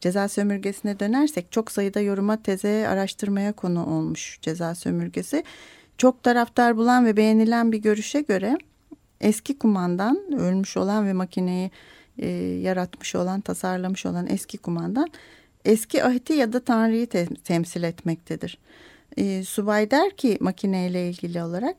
Ceza 0.00 0.28
sömürgesine 0.28 1.00
dönersek 1.00 1.52
çok 1.52 1.70
sayıda 1.70 2.00
yoruma, 2.00 2.42
teze, 2.42 2.88
araştırmaya 2.88 3.52
konu 3.52 3.86
olmuş 3.86 4.38
ceza 4.42 4.74
sömürgesi. 4.74 5.44
Çok 5.98 6.22
taraftar 6.22 6.76
bulan 6.76 7.06
ve 7.06 7.16
beğenilen 7.16 7.72
bir 7.72 7.78
görüşe 7.78 8.20
göre 8.20 8.58
eski 9.20 9.58
kumandan, 9.58 10.32
ölmüş 10.32 10.76
olan 10.76 11.06
ve 11.06 11.12
makineyi 11.12 11.70
e, 12.18 12.28
yaratmış 12.38 13.14
olan, 13.14 13.40
tasarlamış 13.40 14.06
olan 14.06 14.26
eski 14.26 14.58
kumandan 14.58 15.08
eski 15.64 16.04
ahiti 16.04 16.32
ya 16.32 16.52
da 16.52 16.60
tanrıyı 16.60 17.06
te 17.06 17.26
temsil 17.44 17.82
etmektedir. 17.82 18.58
E, 19.16 19.44
subay 19.44 19.90
der 19.90 20.16
ki 20.16 20.38
makineyle 20.40 21.08
ilgili 21.08 21.42
olarak 21.42 21.76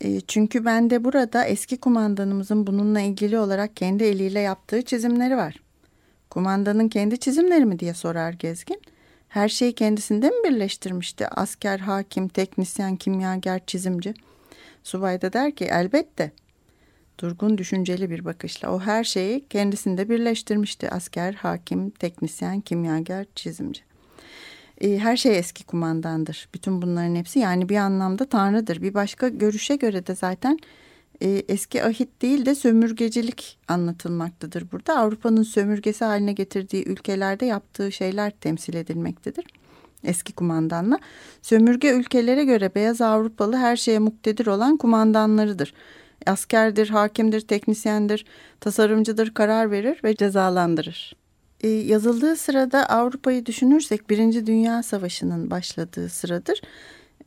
e, 0.00 0.20
çünkü 0.20 0.64
bende 0.64 1.04
burada 1.04 1.44
eski 1.44 1.76
kumandanımızın 1.80 2.66
bununla 2.66 3.00
ilgili 3.00 3.38
olarak 3.38 3.76
kendi 3.76 4.04
eliyle 4.04 4.40
yaptığı 4.40 4.82
çizimleri 4.82 5.36
var. 5.36 5.56
Kumandanın 6.30 6.88
kendi 6.88 7.18
çizimleri 7.18 7.64
mi 7.64 7.78
diye 7.78 7.94
sorar 7.94 8.32
Gezgin. 8.32 8.80
Her 9.28 9.48
şeyi 9.48 9.72
kendisinde 9.72 10.30
mi 10.30 10.44
birleştirmişti? 10.44 11.28
Asker, 11.28 11.78
hakim, 11.78 12.28
teknisyen, 12.28 12.96
kimyager, 12.96 13.66
çizimci. 13.66 14.14
Subay 14.82 15.22
da 15.22 15.32
der 15.32 15.54
ki 15.54 15.64
elbette. 15.64 16.32
Durgun 17.18 17.58
düşünceli 17.58 18.10
bir 18.10 18.24
bakışla 18.24 18.74
o 18.74 18.80
her 18.80 19.04
şeyi 19.04 19.48
kendisinde 19.48 20.08
birleştirmişti. 20.08 20.90
Asker, 20.90 21.34
hakim, 21.34 21.90
teknisyen, 21.90 22.60
kimyager, 22.60 23.26
çizimci. 23.34 23.89
E, 24.80 24.98
her 24.98 25.16
şey 25.16 25.38
eski 25.38 25.64
kumandandır. 25.64 26.48
Bütün 26.54 26.82
bunların 26.82 27.14
hepsi 27.14 27.38
yani 27.38 27.68
bir 27.68 27.76
anlamda 27.76 28.24
tanrıdır. 28.24 28.82
Bir 28.82 28.94
başka 28.94 29.28
görüşe 29.28 29.76
göre 29.76 30.06
de 30.06 30.14
zaten 30.14 30.58
e, 31.22 31.42
eski 31.48 31.84
ahit 31.84 32.22
değil 32.22 32.46
de 32.46 32.54
sömürgecilik 32.54 33.58
anlatılmaktadır 33.68 34.72
burada. 34.72 34.98
Avrupa'nın 34.98 35.42
sömürgesi 35.42 36.04
haline 36.04 36.32
getirdiği 36.32 36.88
ülkelerde 36.88 37.46
yaptığı 37.46 37.92
şeyler 37.92 38.30
temsil 38.30 38.74
edilmektedir. 38.74 39.44
Eski 40.04 40.32
kumandanla. 40.32 40.98
Sömürge 41.42 41.90
ülkelere 41.92 42.44
göre 42.44 42.74
beyaz 42.74 43.00
Avrupalı 43.00 43.56
her 43.56 43.76
şeye 43.76 43.98
muktedir 43.98 44.46
olan 44.46 44.76
kumandanlarıdır. 44.76 45.74
Askerdir, 46.26 46.88
hakimdir, 46.88 47.40
teknisyendir, 47.40 48.24
tasarımcıdır, 48.60 49.34
karar 49.34 49.70
verir 49.70 50.00
ve 50.04 50.16
cezalandırır. 50.16 51.19
Ee, 51.60 51.68
yazıldığı 51.68 52.36
sırada 52.36 52.88
Avrupa'yı 52.88 53.46
düşünürsek 53.46 54.10
Birinci 54.10 54.46
Dünya 54.46 54.82
Savaşı'nın 54.82 55.50
başladığı 55.50 56.08
sıradır. 56.08 56.62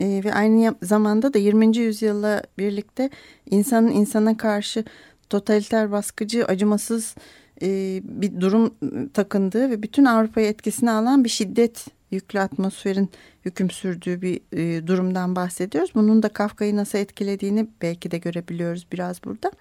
Ee, 0.02 0.22
ve 0.26 0.34
aynı 0.34 0.76
zamanda 0.82 1.34
da 1.34 1.38
20. 1.38 1.78
yüzyılla 1.78 2.44
birlikte 2.58 3.10
insanın 3.50 3.92
insana 3.92 4.38
karşı 4.38 4.86
totaliter, 5.30 5.92
baskıcı, 5.92 6.46
acımasız 6.46 7.16
e, 7.62 8.02
bir 8.04 8.42
durum 8.42 8.76
takındığı 9.14 9.70
ve 9.70 9.84
bütün 9.84 10.06
Avrupa'yı 10.06 10.48
etkisine 10.48 10.92
alan 10.92 11.24
bir 11.24 11.30
şiddet 11.30 11.86
yüklü 12.12 12.40
atmosferin 12.40 13.10
hüküm 13.46 13.70
sürdüğü 13.70 14.22
bir 14.22 14.42
e, 14.52 14.88
durumdan 14.88 15.36
bahsediyoruz. 15.36 15.92
Bunun 15.96 16.24
da 16.24 16.30
Kafka'yı 16.30 16.76
nasıl 16.76 16.98
etkilediğini 16.98 17.68
belki 17.82 18.12
de 18.12 18.18
görebiliyoruz 18.18 18.88
biraz 18.92 19.24
burada. 19.24 19.52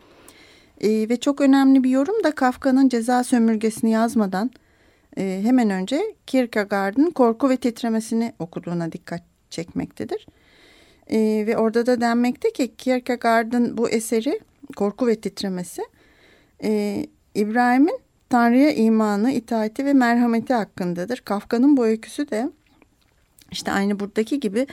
E, 0.81 1.09
ve 1.09 1.17
çok 1.17 1.41
önemli 1.41 1.85
bir 1.85 1.91
yorum 1.91 2.25
da 2.25 2.35
Kafka'nın 2.35 2.89
ceza 2.89 3.25
sömürgesini 3.25 3.91
yazmadan 3.91 4.51
e, 5.19 5.41
hemen 5.43 5.71
önce 5.71 6.03
Kierkegaard'ın 6.27 7.11
korku 7.11 7.51
ve 7.51 7.57
titremesini 7.57 8.33
okuduğuna 8.39 8.93
dikkat 8.93 9.23
çekmektedir. 9.51 10.27
E, 11.11 11.19
ve 11.47 11.57
orada 11.57 11.87
da 11.87 12.01
denmekte 12.01 12.53
ki 12.53 12.77
Kierkegaard'ın 12.77 13.77
bu 13.77 13.89
eseri 13.89 14.41
korku 14.77 15.07
ve 15.07 15.17
titremesi 15.17 15.83
e, 16.65 17.07
İbrahim'in 17.35 17.99
Tanrı'ya 18.29 18.73
imanı, 18.73 19.33
itaati 19.33 19.85
ve 19.85 19.93
merhameti 19.93 20.55
hakkındadır. 20.55 21.19
Kafka'nın 21.19 21.77
bu 21.77 21.87
öyküsü 21.87 22.31
de 22.31 22.51
işte 23.51 23.73
aynı 23.73 24.01
buradaki 24.01 24.41
gibi 24.41 24.67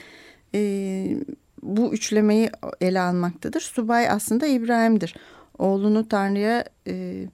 e, 0.54 1.16
bu 1.62 1.92
üçlemeyi 1.92 2.50
ele 2.80 3.00
almaktadır. 3.00 3.60
Subay 3.60 4.10
aslında 4.10 4.46
İbrahim'dir. 4.46 5.16
Oğlunu 5.58 6.08
Tanrı'ya 6.08 6.64
e, 6.86 7.24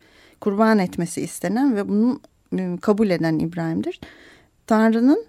kurban 0.40 0.78
etmesi 0.78 1.20
istenen 1.20 1.76
ve 1.76 1.88
bunu 1.88 2.12
e, 2.12 2.35
kabul 2.80 3.10
eden 3.10 3.38
İbrahim'dir. 3.38 4.00
Tanrı'nın 4.66 5.26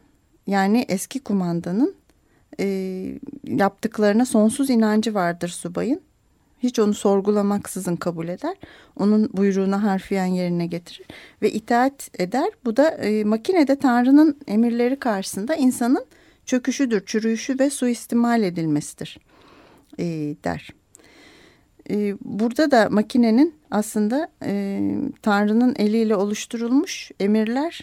yani 0.47 0.85
eski 0.87 1.19
kumandanın 1.19 1.95
e, 2.59 3.19
yaptıklarına 3.43 4.25
sonsuz 4.25 4.69
inancı 4.69 5.13
vardır 5.13 5.49
subayın. 5.49 6.01
Hiç 6.63 6.79
onu 6.79 6.93
sorgulamaksızın 6.93 7.95
kabul 7.95 8.27
eder. 8.27 8.55
Onun 8.95 9.29
buyruğunu 9.33 9.83
harfiyen 9.83 10.25
yerine 10.25 10.65
getirir 10.65 11.07
ve 11.41 11.51
itaat 11.51 12.09
eder. 12.19 12.49
Bu 12.65 12.77
da 12.77 12.89
e, 12.89 13.23
makinede 13.23 13.75
Tanrı'nın 13.75 14.37
emirleri 14.47 14.99
karşısında 14.99 15.55
insanın 15.55 16.05
çöküşüdür, 16.45 17.05
çürüyüşü 17.05 17.59
ve 17.59 17.69
suistimal 17.69 18.43
edilmesidir 18.43 19.19
e, 19.99 20.05
der. 20.43 20.76
E, 21.89 22.15
burada 22.21 22.71
da 22.71 22.89
makinenin 22.89 23.55
aslında 23.71 24.29
e, 24.43 24.81
Tanrı'nın 25.21 25.75
eliyle 25.79 26.15
oluşturulmuş 26.15 27.11
emirler 27.19 27.81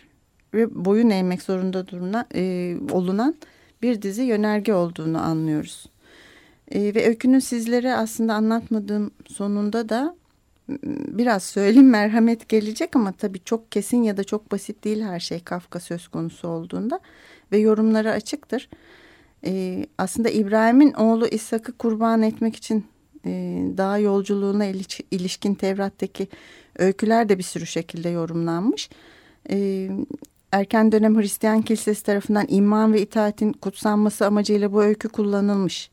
ve 0.55 0.85
boyun 0.85 1.11
eğmek 1.11 1.43
zorunda 1.43 1.89
duruna, 1.89 2.27
e, 2.35 2.77
olunan 2.91 3.35
bir 3.83 4.03
dizi 4.03 4.23
yönerge 4.23 4.75
olduğunu 4.75 5.23
anlıyoruz. 5.23 5.87
E, 6.71 6.95
ve 6.95 7.07
öykünün 7.09 7.39
sizlere 7.39 7.95
aslında 7.95 8.35
anlatmadığım 8.35 9.11
sonunda 9.27 9.89
da 9.89 10.17
biraz 10.89 11.43
söyleyeyim 11.43 11.91
merhamet 11.91 12.49
gelecek 12.49 12.97
ama 12.97 13.13
tabii 13.13 13.41
çok 13.45 13.73
kesin 13.73 14.03
ya 14.03 14.17
da 14.17 14.25
çok 14.25 14.53
basit 14.53 14.85
değil 14.85 15.03
her 15.03 15.21
şey 15.21 15.41
Kafka 15.41 15.81
söz 15.81 16.09
konusu 16.09 16.49
olduğunda 16.49 17.01
ve 17.53 17.59
yorumları 17.59 18.13
açıktır. 18.13 18.69
E, 19.47 19.87
aslında 19.99 20.29
İbrahim'in 20.29 20.93
oğlu 20.93 21.27
İshak'ı 21.27 21.73
kurban 21.73 22.23
etmek 22.23 22.57
için 22.57 22.85
e, 23.27 23.31
dağ 23.77 23.99
yolculuğuna 23.99 24.67
ilişkin 25.11 25.55
Tevrat'taki 25.55 26.29
öyküler 26.79 27.29
de 27.29 27.39
bir 27.39 27.43
sürü 27.43 27.67
şekilde 27.67 28.09
yorumlanmış. 28.09 28.91
E, 29.51 29.89
erken 30.53 30.93
dönem 30.93 31.17
Hristiyan 31.17 31.63
kilisesi 31.63 32.03
tarafından 32.03 32.47
iman 32.49 32.93
ve 32.93 33.03
itaatin 33.03 33.53
kutsanması 33.53 34.27
amacıyla 34.27 34.73
bu 34.73 34.83
öykü 34.83 35.09
kullanılmış. 35.09 35.91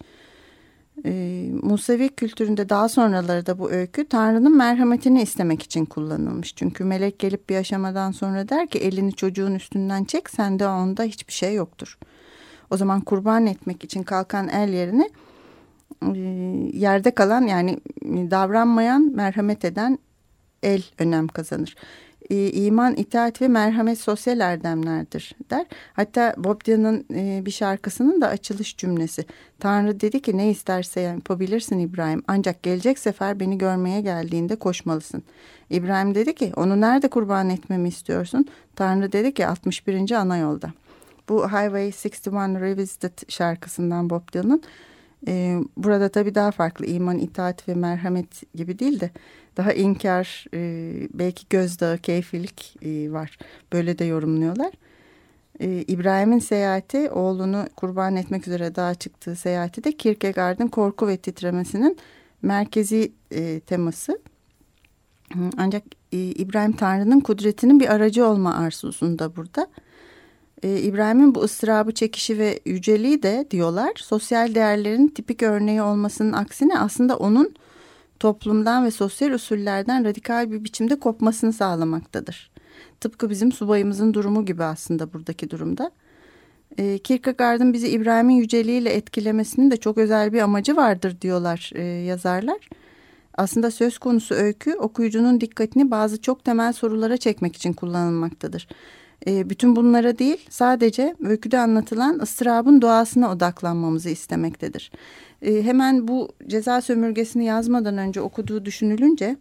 E, 1.05 1.45
Musevi 1.61 2.09
kültüründe 2.09 2.69
daha 2.69 2.89
sonraları 2.89 3.45
da 3.45 3.59
bu 3.59 3.71
öykü 3.71 4.07
Tanrı'nın 4.07 4.57
merhametini 4.57 5.21
istemek 5.21 5.63
için 5.63 5.85
kullanılmış. 5.85 6.55
Çünkü 6.55 6.83
melek 6.83 7.19
gelip 7.19 7.49
bir 7.49 7.55
aşamadan 7.55 8.11
sonra 8.11 8.49
der 8.49 8.67
ki 8.67 8.79
elini 8.79 9.13
çocuğun 9.13 9.55
üstünden 9.55 10.03
çek 10.03 10.29
sende 10.29 10.67
onda 10.67 11.03
hiçbir 11.03 11.33
şey 11.33 11.53
yoktur. 11.53 11.97
O 12.69 12.77
zaman 12.77 13.01
kurban 13.01 13.45
etmek 13.45 13.83
için 13.83 14.03
kalkan 14.03 14.49
el 14.49 14.69
yerine 14.69 15.09
yerde 16.73 17.11
kalan 17.11 17.41
yani 17.41 17.79
davranmayan 18.05 19.11
merhamet 19.15 19.65
eden 19.65 19.99
el 20.63 20.83
önem 20.99 21.27
kazanır 21.27 21.75
iman, 22.31 22.95
itaat 22.95 23.41
ve 23.41 23.47
merhamet 23.47 23.99
sosyal 23.99 24.39
erdemlerdir 24.39 25.35
der. 25.49 25.65
Hatta 25.93 26.33
Bob 26.37 26.65
Dylan'ın 26.65 27.05
bir 27.45 27.51
şarkısının 27.51 28.21
da 28.21 28.27
açılış 28.27 28.77
cümlesi. 28.77 29.25
Tanrı 29.59 29.99
dedi 29.99 30.21
ki 30.21 30.37
ne 30.37 30.49
isterse 30.49 31.01
yapabilirsin 31.01 31.79
İbrahim 31.79 32.23
ancak 32.27 32.63
gelecek 32.63 32.99
sefer 32.99 33.39
beni 33.39 33.57
görmeye 33.57 34.01
geldiğinde 34.01 34.55
koşmalısın. 34.55 35.23
İbrahim 35.69 36.15
dedi 36.15 36.35
ki 36.35 36.51
onu 36.55 36.81
nerede 36.81 37.07
kurban 37.07 37.49
etmemi 37.49 37.89
istiyorsun? 37.89 38.45
Tanrı 38.75 39.11
dedi 39.11 39.33
ki 39.33 39.47
61. 39.47 40.11
ana 40.11 40.37
yolda. 40.37 40.73
Bu 41.29 41.47
Highway 41.47 41.87
61 41.87 42.61
Revisited 42.61 43.29
şarkısından 43.29 44.09
Bob 44.09 44.33
Dylan'ın 44.33 44.63
e, 45.27 45.57
burada 45.77 46.09
tabii 46.09 46.35
daha 46.35 46.51
farklı 46.51 46.85
iman, 46.85 47.19
itaat 47.19 47.67
ve 47.67 47.73
merhamet 47.73 48.53
gibi 48.55 48.79
değil 48.79 48.99
de 48.99 49.09
daha 49.57 49.73
inkar, 49.73 50.45
e, 50.53 50.93
belki 51.13 51.45
gözdağı, 51.49 51.97
keyfilik 51.97 52.75
e, 52.81 53.11
var. 53.11 53.37
Böyle 53.73 53.99
de 53.99 54.05
yorumluyorlar. 54.05 54.71
E, 55.59 55.81
İbrahim'in 55.87 56.39
seyahati, 56.39 57.09
oğlunu 57.09 57.65
kurban 57.75 58.15
etmek 58.15 58.47
üzere 58.47 58.75
dağa 58.75 58.95
çıktığı 58.95 59.35
seyahati 59.35 59.83
de 59.83 59.91
Kierkegaard'ın 59.91 60.67
korku 60.67 61.07
ve 61.07 61.17
titremesinin 61.17 61.97
merkezi 62.41 63.11
e, 63.31 63.59
teması. 63.59 64.19
Ancak 65.57 65.83
e, 66.11 66.17
İbrahim 66.17 66.71
Tanrı'nın 66.71 67.19
kudretinin 67.19 67.79
bir 67.79 67.93
aracı 67.93 68.25
olma 68.25 68.55
arzusunda 68.55 69.35
burada. 69.35 69.67
E, 70.63 70.79
İbrahim'in 70.79 71.35
bu 71.35 71.41
ıstırabı 71.41 71.91
çekişi 71.91 72.39
ve 72.39 72.59
yüceliği 72.65 73.23
de 73.23 73.47
diyorlar 73.51 73.91
sosyal 73.95 74.55
değerlerin 74.55 75.07
tipik 75.07 75.43
örneği 75.43 75.81
olmasının 75.81 76.33
aksine 76.33 76.79
aslında 76.79 77.17
onun 77.17 77.55
toplumdan 78.19 78.85
ve 78.85 78.91
sosyal 78.91 79.31
usullerden 79.31 80.05
radikal 80.05 80.51
bir 80.51 80.63
biçimde 80.63 80.99
kopmasını 80.99 81.53
sağlamaktadır. 81.53 82.51
Tıpkı 82.99 83.29
bizim 83.29 83.51
subayımızın 83.51 84.13
durumu 84.13 84.45
gibi 84.45 84.63
aslında 84.63 85.13
buradaki 85.13 85.49
durumda. 85.49 85.91
E, 86.77 86.97
Kierkegaard'ın 86.97 87.73
bizi 87.73 87.87
İbrahim'in 87.87 88.35
yüceliğiyle 88.35 88.89
etkilemesinin 88.89 89.71
de 89.71 89.77
çok 89.77 89.97
özel 89.97 90.33
bir 90.33 90.39
amacı 90.39 90.75
vardır 90.75 91.21
diyorlar 91.21 91.71
e, 91.75 91.83
yazarlar. 91.83 92.69
Aslında 93.33 93.71
söz 93.71 93.97
konusu 93.97 94.35
öykü 94.35 94.75
okuyucunun 94.75 95.41
dikkatini 95.41 95.91
bazı 95.91 96.21
çok 96.21 96.45
temel 96.45 96.73
sorulara 96.73 97.17
çekmek 97.17 97.55
için 97.55 97.73
kullanılmaktadır. 97.73 98.67
E, 99.27 99.49
bütün 99.49 99.75
bunlara 99.75 100.19
değil 100.19 100.37
sadece 100.49 101.15
öyküde 101.23 101.59
anlatılan 101.59 102.19
ıstırabın 102.19 102.81
doğasına 102.81 103.31
odaklanmamızı 103.31 104.09
istemektedir. 104.09 104.91
E, 105.41 105.63
hemen 105.63 106.07
bu 106.07 106.29
ceza 106.47 106.81
sömürgesini 106.81 107.45
yazmadan 107.45 107.97
önce 107.97 108.21
okuduğu 108.21 108.65
düşünülünce 108.65 109.37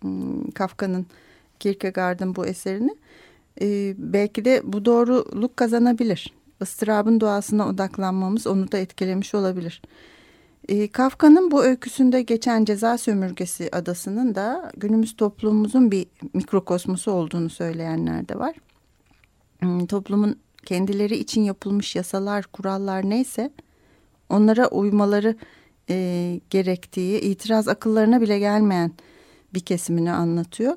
hmm, 0.00 0.50
Kafka'nın 0.50 1.06
Kierkegaard'ın 1.60 2.36
bu 2.36 2.46
eserini 2.46 2.96
e, 3.60 3.94
belki 3.98 4.44
de 4.44 4.62
bu 4.64 4.84
doğruluk 4.84 5.56
kazanabilir. 5.56 6.32
Istırabın 6.62 7.20
doğasına 7.20 7.68
odaklanmamız 7.68 8.46
onu 8.46 8.72
da 8.72 8.78
etkilemiş 8.78 9.34
olabilir. 9.34 9.82
E, 10.68 10.88
Kafka'nın 10.88 11.50
bu 11.50 11.64
öyküsünde 11.64 12.22
geçen 12.22 12.64
ceza 12.64 12.98
sömürgesi 12.98 13.68
adasının 13.72 14.34
da 14.34 14.72
günümüz 14.76 15.16
toplumumuzun 15.16 15.90
bir 15.90 16.06
mikrokosmosu 16.34 17.12
olduğunu 17.12 17.50
söyleyenler 17.50 18.28
de 18.28 18.38
var. 18.38 18.54
Hmm, 19.60 19.86
toplumun 19.86 20.36
kendileri 20.66 21.16
için 21.16 21.42
yapılmış 21.42 21.96
yasalar, 21.96 22.44
kurallar 22.44 23.10
neyse 23.10 23.50
onlara 24.28 24.68
uymaları 24.68 25.36
e, 25.90 26.40
gerektiği, 26.50 27.20
itiraz 27.20 27.68
akıllarına 27.68 28.20
bile 28.20 28.38
gelmeyen 28.38 28.92
bir 29.54 29.60
kesimini 29.60 30.12
anlatıyor. 30.12 30.76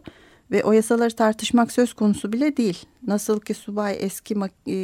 Ve 0.51 0.63
o 0.63 0.71
yasaları 0.71 1.15
tartışmak 1.15 1.71
söz 1.71 1.93
konusu 1.93 2.33
bile 2.33 2.57
değil. 2.57 2.85
Nasıl 3.07 3.39
ki 3.39 3.53
subay 3.53 3.97
eski 3.99 4.35
e, 4.67 4.75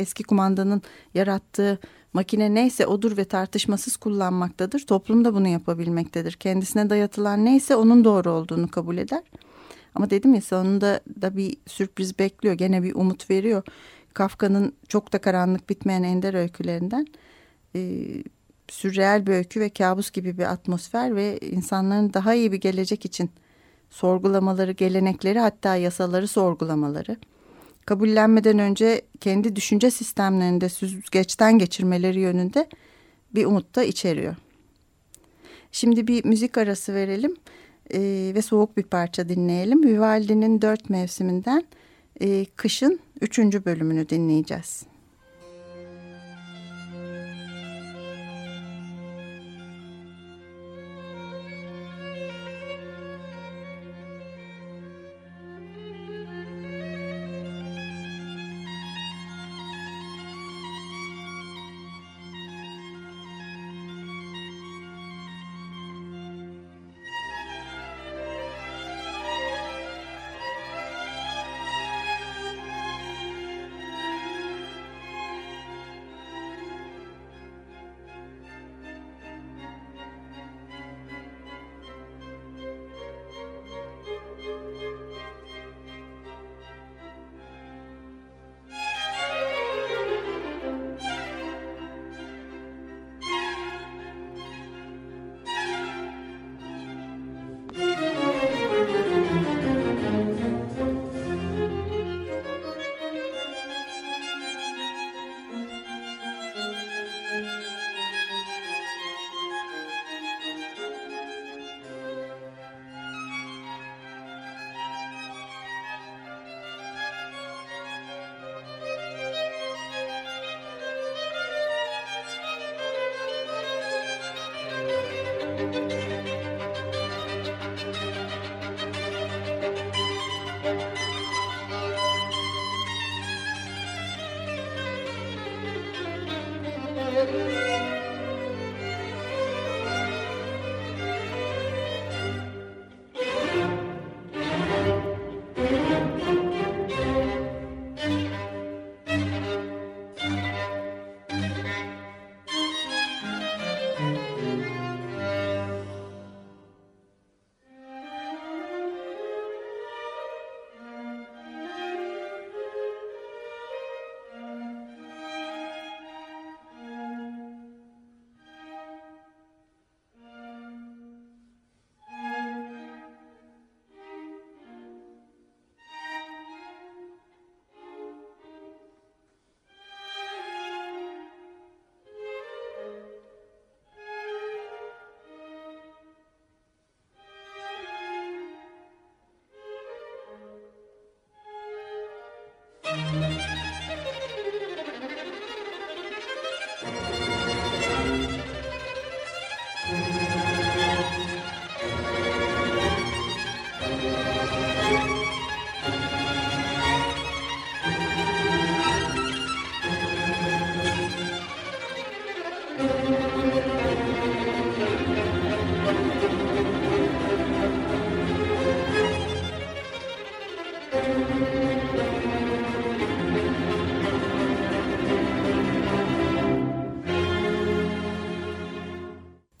eski 0.00 0.22
kumandanın 0.22 0.82
yarattığı 1.14 1.78
makine 2.12 2.54
neyse 2.54 2.86
odur 2.86 3.16
ve 3.16 3.24
tartışmasız 3.24 3.96
kullanmaktadır. 3.96 4.80
Toplum 4.80 5.24
da 5.24 5.34
bunu 5.34 5.48
yapabilmektedir. 5.48 6.32
Kendisine 6.32 6.90
dayatılan 6.90 7.44
neyse 7.44 7.76
onun 7.76 8.04
doğru 8.04 8.30
olduğunu 8.30 8.68
kabul 8.68 8.96
eder. 8.96 9.22
Ama 9.94 10.10
dedim 10.10 10.34
ya 10.34 10.40
sonunda 10.40 11.00
da 11.22 11.36
bir 11.36 11.56
sürpriz 11.66 12.18
bekliyor. 12.18 12.54
Gene 12.54 12.82
bir 12.82 12.94
umut 12.94 13.30
veriyor. 13.30 13.62
Kafka'nın 14.14 14.72
çok 14.88 15.12
da 15.12 15.18
karanlık 15.18 15.70
bitmeyen 15.70 16.02
ender 16.02 16.34
öykülerinden 16.34 17.06
e, 17.76 18.00
sürreel 18.68 19.26
bir 19.26 19.32
öykü 19.32 19.60
ve 19.60 19.68
kabus 19.68 20.10
gibi 20.10 20.38
bir 20.38 20.52
atmosfer 20.52 21.16
ve 21.16 21.38
insanların 21.38 22.14
daha 22.14 22.34
iyi 22.34 22.52
bir 22.52 22.60
gelecek 22.60 23.04
için 23.04 23.30
sorgulamaları, 23.90 24.72
gelenekleri 24.72 25.38
hatta 25.38 25.76
yasaları 25.76 26.28
sorgulamaları, 26.28 27.16
kabullenmeden 27.86 28.58
önce 28.58 29.02
kendi 29.20 29.56
düşünce 29.56 29.90
sistemlerinde 29.90 30.68
süzgeçten 30.68 31.58
geçirmeleri 31.58 32.20
yönünde 32.20 32.68
bir 33.34 33.46
umut 33.46 33.74
da 33.74 33.84
içeriyor. 33.84 34.36
Şimdi 35.72 36.06
bir 36.06 36.24
müzik 36.24 36.58
arası 36.58 36.94
verelim 36.94 37.36
e, 37.92 38.00
ve 38.34 38.42
soğuk 38.42 38.76
bir 38.76 38.82
parça 38.82 39.28
dinleyelim. 39.28 39.84
Vivaldi'nin 39.84 40.62
dört 40.62 40.90
mevsiminden 40.90 41.64
e, 42.20 42.44
kışın 42.44 43.00
üçüncü 43.20 43.64
bölümünü 43.64 44.08
dinleyeceğiz. 44.08 44.91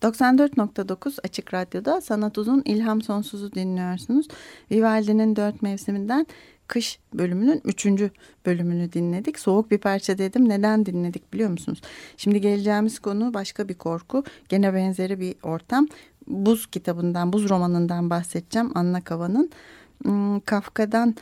...94.9 0.02 1.18
Açık 1.24 1.54
Radyo'da 1.54 2.00
Sanat 2.00 2.38
Uzun 2.38 2.62
İlham 2.64 3.02
Sonsuz'u 3.02 3.52
dinliyorsunuz. 3.52 4.28
Vivaldi'nin 4.70 5.36
dört 5.36 5.62
mevsiminden 5.62 6.26
Kış 6.72 6.98
bölümünün 7.14 7.60
üçüncü 7.64 8.10
bölümünü 8.46 8.92
dinledik. 8.92 9.38
Soğuk 9.38 9.70
bir 9.70 9.78
parça 9.78 10.18
dedim. 10.18 10.48
Neden 10.48 10.86
dinledik 10.86 11.32
biliyor 11.32 11.50
musunuz? 11.50 11.80
Şimdi 12.16 12.40
geleceğimiz 12.40 12.98
konu 12.98 13.34
başka 13.34 13.68
bir 13.68 13.74
korku. 13.74 14.24
Gene 14.48 14.74
benzeri 14.74 15.20
bir 15.20 15.34
ortam. 15.42 15.88
Buz 16.26 16.66
kitabından, 16.66 17.32
Buz 17.32 17.48
romanından 17.48 18.10
bahsedeceğim. 18.10 18.72
Anna 18.74 19.00
Kava'nın. 19.00 19.50
Hmm, 20.02 20.40
Kafka'dan 20.40 21.14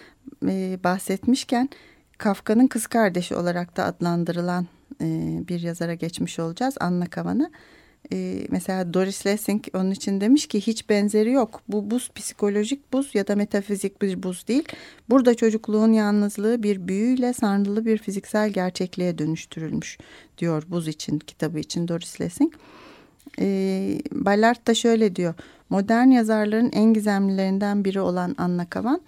e, 0.47 0.79
bahsetmişken 0.85 1.69
Kafka'nın 2.19 2.67
kız 2.67 2.87
kardeşi 2.87 3.37
olarak 3.37 3.77
da 3.77 3.85
adlandırılan 3.85 4.67
e, 5.01 5.07
bir 5.49 5.61
yazara 5.61 5.95
geçmiş 5.95 6.39
olacağız. 6.39 6.75
Anna 6.81 7.07
Kavan'a. 7.07 7.51
E, 8.13 8.47
mesela 8.51 8.95
Doris 8.95 9.27
Lessing 9.27 9.65
onun 9.75 9.91
için 9.91 10.21
demiş 10.21 10.47
ki 10.47 10.61
hiç 10.61 10.89
benzeri 10.89 11.33
yok. 11.33 11.63
Bu 11.69 11.91
buz 11.91 12.11
psikolojik 12.15 12.93
buz 12.93 13.15
ya 13.15 13.27
da 13.27 13.37
metafizik 13.37 14.03
bir 14.03 14.23
buz 14.23 14.49
değil. 14.49 14.65
Burada 15.09 15.35
çocukluğun 15.35 15.93
yalnızlığı 15.93 16.63
bir 16.63 16.89
büyüyle 16.89 17.33
sanrılı 17.33 17.87
bir 17.87 17.99
fiziksel 17.99 18.51
gerçekliğe 18.51 19.19
dönüştürülmüş 19.19 19.99
diyor 20.39 20.63
buz 20.69 20.89
için 20.89 21.19
kitabı 21.19 21.59
için 21.59 21.89
Doris 21.89 22.21
Lessing. 22.21 22.53
E, 23.39 23.99
Ballard 24.13 24.67
da 24.67 24.75
şöyle 24.75 25.17
diyor. 25.17 25.35
Modern 25.71 26.09
yazarların 26.09 26.71
en 26.73 26.95
gizemlilerinden 26.95 27.85
biri 27.85 28.01
olan 28.01 28.35
Anna 28.39 28.71
Kavan 28.71 29.01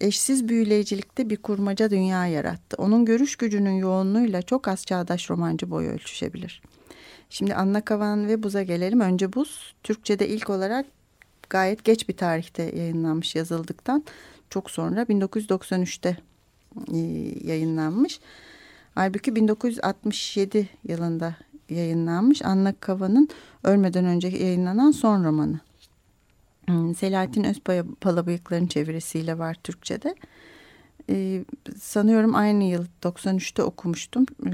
eşsiz 0.00 0.48
büyüleyicilikte 0.48 1.30
bir 1.30 1.36
kurmaca 1.36 1.90
dünya 1.90 2.26
yarattı. 2.26 2.76
Onun 2.78 3.04
görüş 3.04 3.36
gücünün 3.36 3.78
yoğunluğuyla 3.78 4.42
çok 4.42 4.68
az 4.68 4.86
çağdaş 4.86 5.30
romancı 5.30 5.70
boyu 5.70 5.90
ölçüşebilir. 5.90 6.62
Şimdi 7.34 7.54
Anna 7.54 7.80
Kavan 7.80 8.28
ve 8.28 8.42
Buz'a 8.42 8.62
gelelim. 8.62 9.00
Önce 9.00 9.32
Buz, 9.32 9.74
Türkçe'de 9.82 10.28
ilk 10.28 10.50
olarak 10.50 10.86
gayet 11.50 11.84
geç 11.84 12.08
bir 12.08 12.16
tarihte 12.16 12.62
yayınlanmış 12.62 13.34
yazıldıktan 13.34 14.04
çok 14.50 14.70
sonra 14.70 15.02
1993'te 15.02 16.16
e, 16.92 16.98
yayınlanmış. 17.48 18.20
Halbuki 18.94 19.36
1967 19.36 20.68
yılında 20.88 21.36
yayınlanmış 21.68 22.42
Anna 22.42 22.74
Kavan'ın 22.80 23.28
ölmeden 23.64 24.04
önce 24.04 24.28
yayınlanan 24.28 24.90
son 24.90 25.24
romanı. 25.24 25.60
Hmm, 26.66 26.94
Selahattin 26.94 27.44
Özpalabıyıkların 27.44 28.66
çevirisiyle 28.66 29.38
var 29.38 29.56
Türkçe'de. 29.64 30.14
Ee, 31.10 31.44
sanıyorum 31.80 32.34
aynı 32.34 32.64
yıl 32.64 32.84
93'te 33.02 33.62
okumuştum. 33.62 34.26
Ee, 34.46 34.50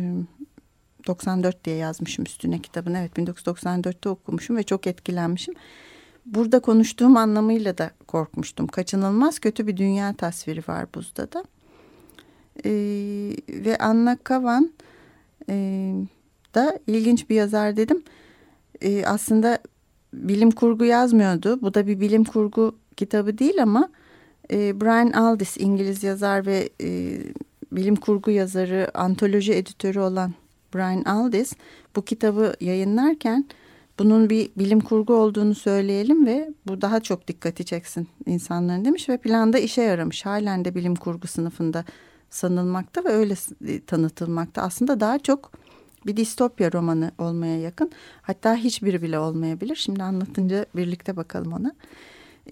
94 1.07 1.65
diye 1.65 1.77
yazmışım 1.77 2.25
üstüne 2.25 2.59
kitabın. 2.59 2.95
Evet 2.95 3.19
1994'te 3.19 4.09
okumuşum 4.09 4.57
ve 4.57 4.63
çok 4.63 4.87
etkilenmişim. 4.87 5.55
Burada 6.27 6.61
konuştuğum 6.61 7.17
anlamıyla 7.17 7.79
da 7.79 7.91
korkmuştum. 8.07 8.67
Kaçınılmaz 8.67 9.39
kötü 9.39 9.67
bir 9.67 9.77
dünya 9.77 10.13
tasviri 10.13 10.63
var 10.69 10.87
buzda 10.95 11.33
da. 11.33 11.45
Ee, 12.65 12.71
ve 13.49 13.79
Anna 13.79 14.17
Kavan 14.17 14.73
e, 15.49 15.95
da 16.55 16.79
ilginç 16.87 17.31
bir 17.31 17.35
yazar 17.35 17.77
dedim. 17.77 18.03
Ee, 18.81 19.05
aslında 19.07 19.59
bilim 20.15 20.51
kurgu 20.51 20.85
yazmıyordu. 20.85 21.63
Bu 21.63 21.75
da 21.75 21.87
bir 21.87 22.01
bilim 22.01 22.25
kurgu 22.25 22.77
kitabı 22.97 23.39
değil 23.39 23.63
ama 23.63 23.89
e, 24.53 24.81
Brian 24.81 25.13
Aldiss 25.13 25.57
İngiliz 25.57 26.05
yazar 26.05 26.47
ve 26.47 26.69
e, 26.83 27.19
bilim 27.73 27.97
kurgu 27.97 28.31
yazarı, 28.31 28.91
antoloji 28.95 29.55
editörü 29.55 30.01
olan 30.01 30.33
Brian 30.75 31.05
Aldiss 31.05 31.53
bu 31.97 32.03
kitabı 32.03 32.55
yayınlarken 32.61 33.45
bunun 33.99 34.31
bir 34.31 34.51
bilim 34.57 34.81
kurgu 34.81 35.15
olduğunu 35.15 35.55
söyleyelim 35.55 36.27
ve 36.27 36.51
bu 36.67 36.81
daha 36.81 37.01
çok 37.01 37.29
dikkati 37.29 37.65
çeksin 37.65 38.09
insanların 38.27 38.85
demiş 38.85 39.09
ve 39.09 39.17
planda 39.17 39.59
işe 39.59 39.83
yaramış. 39.83 40.27
Halen 40.27 40.65
de 40.65 40.75
bilim 40.75 40.97
kurgu 40.97 41.27
sınıfında 41.27 41.85
sanılmakta 42.31 43.05
ve 43.05 43.09
öyle 43.09 43.35
tanıtılmakta. 43.87 44.63
Aslında 44.63 45.01
daha 45.01 45.19
çok 45.19 45.53
bir 46.07 46.17
distopya 46.17 46.73
romanı 46.73 47.11
olmaya 47.19 47.61
yakın. 47.61 47.91
Hatta 48.23 48.57
hiçbiri 48.57 49.03
bile 49.03 49.19
olmayabilir. 49.19 49.77
Şimdi 49.77 50.03
anlatınca 50.03 50.67
birlikte 50.77 51.17
bakalım 51.17 51.53
ona. 51.53 51.73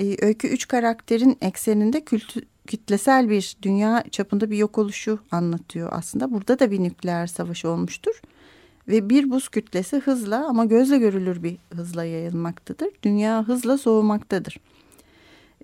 Ee, 0.01 0.27
öykü 0.27 0.49
üç 0.49 0.69
karakterin 0.69 1.39
ekseninde 1.41 2.01
kültü, 2.01 2.41
kitlesel 2.69 3.31
bir 3.31 3.57
dünya 3.63 4.05
çapında 4.11 4.51
bir 4.51 4.57
yok 4.57 4.79
oluşu 4.79 5.19
anlatıyor 5.31 5.89
aslında. 5.93 6.33
Burada 6.33 6.59
da 6.59 6.71
bir 6.71 6.83
nükleer 6.83 7.27
savaş 7.27 7.65
olmuştur. 7.65 8.21
Ve 8.89 9.11
bir 9.11 9.31
buz 9.31 9.49
kütlesi 9.49 9.97
hızla 9.97 10.49
ama 10.49 10.65
gözle 10.65 10.99
görülür 10.99 11.43
bir 11.43 11.57
hızla 11.75 12.05
yayılmaktadır. 12.05 12.89
Dünya 13.03 13.49
hızla 13.49 13.79
soğumaktadır. 13.79 14.61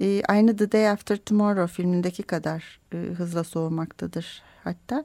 Ee, 0.00 0.22
aynı 0.28 0.56
The 0.56 0.72
Day 0.72 0.90
After 0.90 1.16
Tomorrow 1.16 1.74
filmindeki 1.74 2.22
kadar 2.22 2.80
e, 2.92 2.96
hızla 2.96 3.44
soğumaktadır. 3.44 4.42
Hatta 4.64 5.04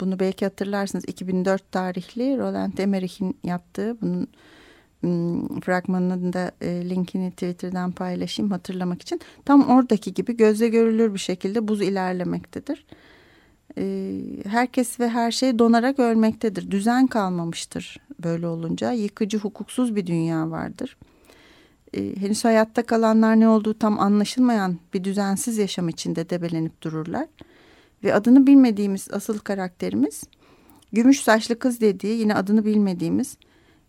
bunu 0.00 0.18
belki 0.20 0.44
hatırlarsınız 0.44 1.04
2004 1.08 1.72
tarihli 1.72 2.38
Roland 2.38 2.78
Emmerich'in 2.78 3.36
yaptığı 3.44 4.00
bunun 4.00 4.28
fragmanının 5.64 6.32
da 6.32 6.52
e, 6.60 6.90
linkini 6.90 7.30
Twitter'dan 7.30 7.92
paylaşayım 7.92 8.50
hatırlamak 8.50 9.02
için. 9.02 9.20
Tam 9.44 9.68
oradaki 9.68 10.14
gibi 10.14 10.36
gözle 10.36 10.68
görülür 10.68 11.14
bir 11.14 11.18
şekilde 11.18 11.68
buz 11.68 11.82
ilerlemektedir. 11.82 12.86
E, 13.78 14.14
herkes 14.46 15.00
ve 15.00 15.08
her 15.08 15.30
şey 15.30 15.58
donarak 15.58 15.98
ölmektedir. 15.98 16.70
Düzen 16.70 17.06
kalmamıştır 17.06 18.00
böyle 18.24 18.46
olunca. 18.46 18.92
Yıkıcı, 18.92 19.38
hukuksuz 19.38 19.96
bir 19.96 20.06
dünya 20.06 20.50
vardır. 20.50 20.96
E, 21.94 22.16
henüz 22.16 22.44
hayatta 22.44 22.82
kalanlar 22.82 23.40
ne 23.40 23.48
olduğu 23.48 23.74
tam 23.74 24.00
anlaşılmayan 24.00 24.78
bir 24.94 25.04
düzensiz 25.04 25.58
yaşam 25.58 25.88
içinde 25.88 26.30
debelenip 26.30 26.82
dururlar. 26.82 27.26
Ve 28.04 28.14
adını 28.14 28.46
bilmediğimiz 28.46 29.08
asıl 29.12 29.38
karakterimiz 29.38 30.24
gümüş 30.92 31.20
saçlı 31.20 31.58
kız 31.58 31.80
dediği 31.80 32.18
yine 32.18 32.34
adını 32.34 32.64
bilmediğimiz 32.64 33.36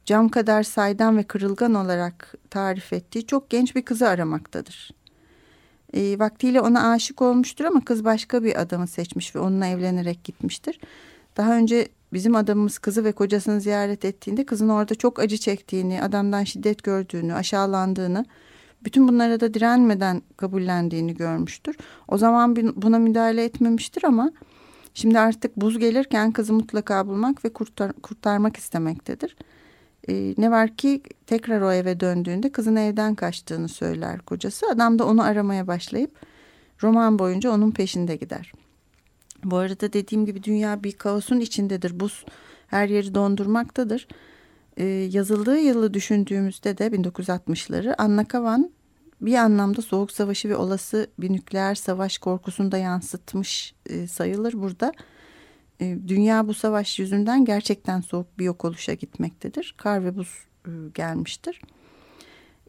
cam 0.05 0.29
kadar 0.29 0.63
saydam 0.63 1.17
ve 1.17 1.23
kırılgan 1.23 1.73
olarak 1.73 2.33
tarif 2.49 2.93
ettiği 2.93 3.27
çok 3.27 3.49
genç 3.49 3.75
bir 3.75 3.81
kızı 3.81 4.07
aramaktadır. 4.07 4.91
E, 5.93 6.19
vaktiyle 6.19 6.61
ona 6.61 6.91
aşık 6.91 7.21
olmuştur 7.21 7.65
ama 7.65 7.85
kız 7.85 8.05
başka 8.05 8.43
bir 8.43 8.61
adamı 8.61 8.87
seçmiş 8.87 9.35
ve 9.35 9.39
onunla 9.39 9.65
evlenerek 9.65 10.23
gitmiştir. 10.23 10.79
Daha 11.37 11.57
önce 11.57 11.87
bizim 12.13 12.35
adamımız 12.35 12.77
kızı 12.77 13.03
ve 13.03 13.11
kocasını 13.11 13.61
ziyaret 13.61 14.05
ettiğinde 14.05 14.45
kızın 14.45 14.69
orada 14.69 14.95
çok 14.95 15.19
acı 15.19 15.37
çektiğini, 15.37 16.01
adamdan 16.01 16.43
şiddet 16.43 16.83
gördüğünü, 16.83 17.33
aşağılandığını 17.33 18.25
bütün 18.83 19.07
bunlara 19.07 19.39
da 19.39 19.53
direnmeden 19.53 20.21
kabullendiğini 20.37 21.15
görmüştür. 21.15 21.77
O 22.07 22.17
zaman 22.17 22.55
buna 22.55 22.99
müdahale 22.99 23.43
etmemiştir 23.43 24.03
ama 24.03 24.31
şimdi 24.93 25.19
artık 25.19 25.57
buz 25.57 25.79
gelirken 25.79 26.31
kızı 26.31 26.53
mutlaka 26.53 27.07
bulmak 27.07 27.45
ve 27.45 27.53
kurtar, 27.53 27.93
kurtarmak 27.93 28.57
istemektedir. 28.57 29.35
Ee, 30.09 30.33
ne 30.37 30.51
var 30.51 30.75
ki 30.75 31.03
tekrar 31.27 31.61
o 31.61 31.71
eve 31.71 31.99
döndüğünde 31.99 32.51
kızın 32.51 32.75
evden 32.75 33.15
kaçtığını 33.15 33.69
söyler 33.69 34.19
kocası. 34.19 34.65
Adam 34.71 34.99
da 34.99 35.05
onu 35.05 35.23
aramaya 35.23 35.67
başlayıp 35.67 36.11
roman 36.83 37.19
boyunca 37.19 37.51
onun 37.51 37.71
peşinde 37.71 38.15
gider. 38.15 38.53
Bu 39.43 39.57
arada 39.57 39.93
dediğim 39.93 40.25
gibi 40.25 40.43
dünya 40.43 40.83
bir 40.83 40.91
kaosun 40.91 41.39
içindedir. 41.39 41.99
Buz 41.99 42.25
her 42.67 42.89
yeri 42.89 43.15
dondurmaktadır. 43.15 44.07
Ee, 44.77 44.85
yazıldığı 44.85 45.57
yılı 45.57 45.93
düşündüğümüzde 45.93 46.77
de 46.77 46.87
1960'ları 46.87 47.95
Anna 47.97 48.27
Kavan 48.27 48.71
bir 49.21 49.35
anlamda 49.35 49.81
soğuk 49.81 50.11
savaşı 50.11 50.49
ve 50.49 50.55
olası 50.55 51.07
bir 51.19 51.33
nükleer 51.33 51.75
savaş 51.75 52.17
korkusunu 52.17 52.71
da 52.71 52.77
yansıtmış 52.77 53.73
e, 53.89 54.07
sayılır 54.07 54.53
burada. 54.53 54.93
E, 55.81 55.97
dünya 56.07 56.47
bu 56.47 56.53
savaş 56.53 56.99
yüzünden 56.99 57.45
gerçekten 57.45 58.01
soğuk 58.01 58.39
bir 58.39 58.45
yok 58.45 58.65
oluşa 58.65 58.93
gitmektedir. 58.93 59.75
Kar 59.77 60.05
ve 60.05 60.15
buz 60.15 60.29
e, 60.65 60.71
gelmiştir. 60.93 61.61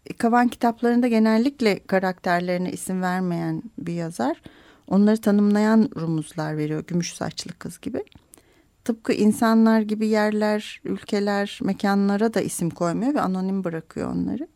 E, 0.06 0.14
Kavan 0.14 0.48
kitaplarında 0.48 1.08
genellikle 1.08 1.78
karakterlerine 1.86 2.72
isim 2.72 3.02
vermeyen 3.02 3.62
bir 3.78 3.94
yazar. 3.94 4.42
Onları 4.88 5.20
tanımlayan 5.20 5.90
rumuzlar 5.96 6.56
veriyor 6.56 6.84
gümüş 6.86 7.14
saçlı 7.14 7.52
kız 7.58 7.80
gibi. 7.80 8.04
Tıpkı 8.84 9.12
insanlar 9.12 9.80
gibi 9.80 10.06
yerler, 10.06 10.80
ülkeler, 10.84 11.58
mekanlara 11.62 12.34
da 12.34 12.40
isim 12.40 12.70
koymuyor 12.70 13.14
ve 13.14 13.20
anonim 13.20 13.64
bırakıyor 13.64 14.12
onları. 14.12 14.48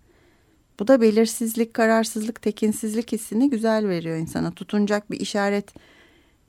Bu 0.80 0.88
da 0.88 1.01
belirsizlik, 1.01 1.74
kararsızlık, 1.74 2.42
tekinsizlik 2.42 3.12
hissini 3.12 3.51
güzel 3.51 3.88
veriyor 3.88 4.16
insana. 4.16 4.51
Tutunacak 4.51 5.11
bir 5.11 5.20
işaret, 5.20 5.74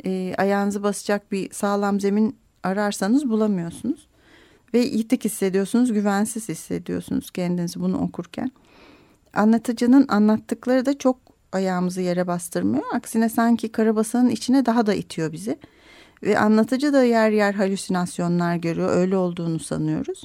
e, 0.05 0.35
ayağınızı 0.37 0.83
basacak 0.83 1.31
bir 1.31 1.51
sağlam 1.51 1.99
zemin 1.99 2.35
ararsanız 2.63 3.29
bulamıyorsunuz. 3.29 4.07
Ve 4.73 4.79
yitik 4.79 5.25
hissediyorsunuz, 5.25 5.93
güvensiz 5.93 6.49
hissediyorsunuz 6.49 7.31
kendinizi 7.31 7.79
bunu 7.79 7.97
okurken. 7.97 8.51
Anlatıcının 9.33 10.05
anlattıkları 10.07 10.85
da 10.85 10.97
çok 10.97 11.17
ayağımızı 11.51 12.01
yere 12.01 12.27
bastırmıyor. 12.27 12.83
Aksine 12.93 13.29
sanki 13.29 13.71
karabasanın 13.71 14.29
içine 14.29 14.65
daha 14.65 14.85
da 14.85 14.93
itiyor 14.93 15.31
bizi. 15.31 15.57
Ve 16.23 16.39
anlatıcı 16.39 16.93
da 16.93 17.03
yer 17.03 17.31
yer 17.31 17.53
halüsinasyonlar 17.53 18.55
görüyor. 18.55 18.89
Öyle 18.95 19.17
olduğunu 19.17 19.59
sanıyoruz. 19.59 20.23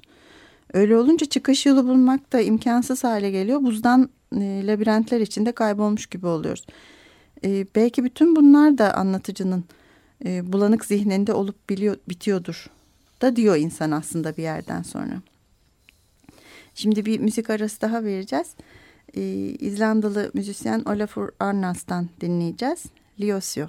Öyle 0.72 0.96
olunca 0.96 1.26
çıkış 1.26 1.66
yolu 1.66 1.88
bulmak 1.88 2.32
da 2.32 2.40
imkansız 2.40 3.04
hale 3.04 3.30
geliyor. 3.30 3.62
Buzdan 3.62 4.10
e, 4.36 4.66
labirentler 4.66 5.20
içinde 5.20 5.52
kaybolmuş 5.52 6.06
gibi 6.06 6.26
oluyoruz. 6.26 6.66
E, 7.46 7.66
belki 7.74 8.04
bütün 8.04 8.36
bunlar 8.36 8.78
da 8.78 8.94
anlatıcının 8.94 9.64
e, 10.24 10.52
bulanık 10.52 10.84
zihninde 10.84 11.32
olup 11.32 11.70
biliyor, 11.70 11.96
bitiyordur 12.08 12.70
da 13.22 13.36
diyor 13.36 13.56
insan 13.56 13.90
aslında 13.90 14.36
bir 14.36 14.42
yerden 14.42 14.82
sonra. 14.82 15.22
Şimdi 16.74 17.06
bir 17.06 17.20
müzik 17.20 17.50
arası 17.50 17.80
daha 17.80 18.04
vereceğiz. 18.04 18.54
E, 19.14 19.22
İzlandalı 19.60 20.30
müzisyen 20.34 20.80
Olafur 20.80 21.28
Arnas'tan 21.40 22.08
dinleyeceğiz. 22.20 22.84
Liosio. 23.20 23.66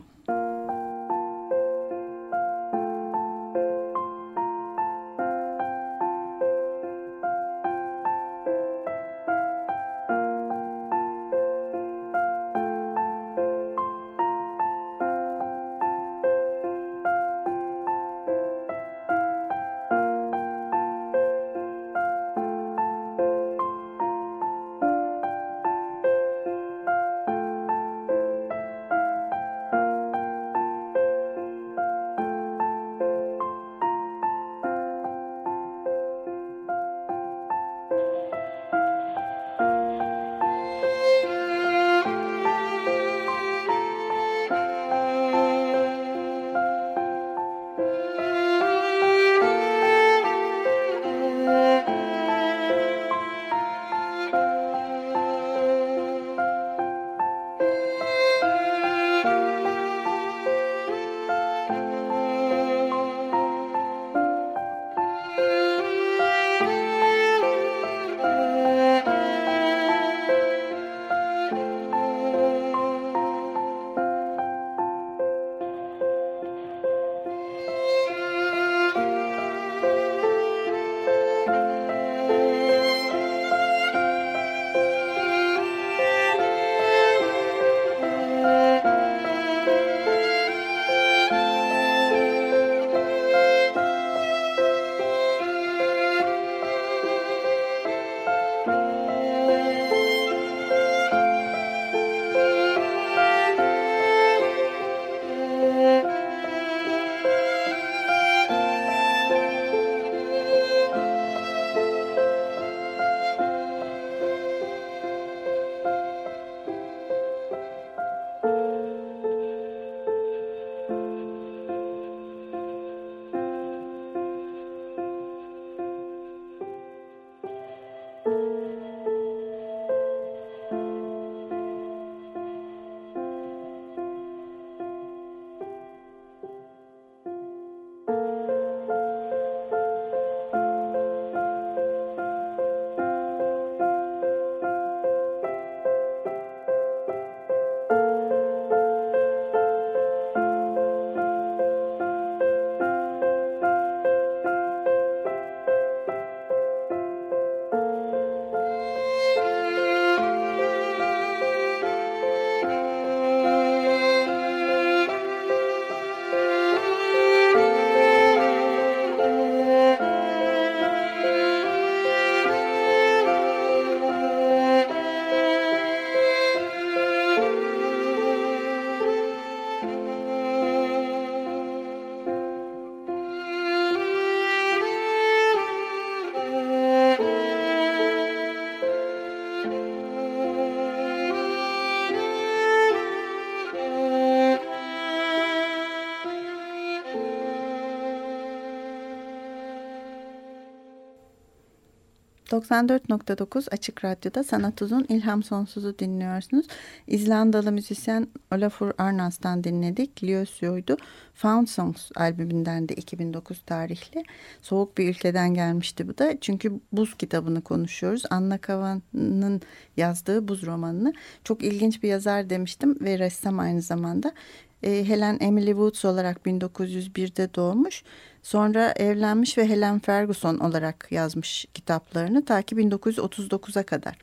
...94.9 202.63 203.69
Açık 203.71 204.05
Radyo'da 204.05 204.43
Sanat 204.43 204.81
Uzun 204.81 205.05
İlham 205.09 205.43
Sonsuz'u 205.43 205.99
dinliyorsunuz. 205.99 206.65
İzlandalı 207.07 207.71
müzisyen 207.71 208.27
Olafur 208.55 208.91
Arnas'tan 208.97 209.63
dinledik. 209.63 210.23
Liosio'ydu. 210.23 210.97
Found 211.33 211.67
Songs 211.67 212.11
albümünden 212.15 212.89
de 212.89 212.95
2009 212.95 213.61
tarihli. 213.61 214.23
Soğuk 214.61 214.97
bir 214.97 215.09
ülkeden 215.09 215.53
gelmişti 215.53 216.07
bu 216.07 216.17
da. 216.17 216.39
Çünkü 216.41 216.79
Buz 216.91 217.17
kitabını 217.17 217.61
konuşuyoruz. 217.61 218.23
Anna 218.29 218.57
Kavan'ın 218.57 219.61
yazdığı 219.97 220.47
Buz 220.47 220.63
romanını. 220.63 221.13
Çok 221.43 221.63
ilginç 221.63 222.03
bir 222.03 222.09
yazar 222.09 222.49
demiştim 222.49 222.97
ve 223.01 223.19
ressam 223.19 223.59
aynı 223.59 223.81
zamanda. 223.81 224.33
Helen 224.81 225.37
Emily 225.39 225.71
Woods 225.71 226.05
olarak 226.05 226.45
1901'de 226.45 227.53
doğmuş. 227.53 228.03
Sonra 228.47 228.93
evlenmiş 228.95 229.57
ve 229.57 229.69
Helen 229.69 229.99
Ferguson 229.99 230.57
olarak 230.57 231.07
yazmış 231.11 231.65
kitaplarını 231.73 232.45
ta 232.45 232.61
ki 232.61 232.75
1939'a 232.75 233.83
kadar. 233.83 234.17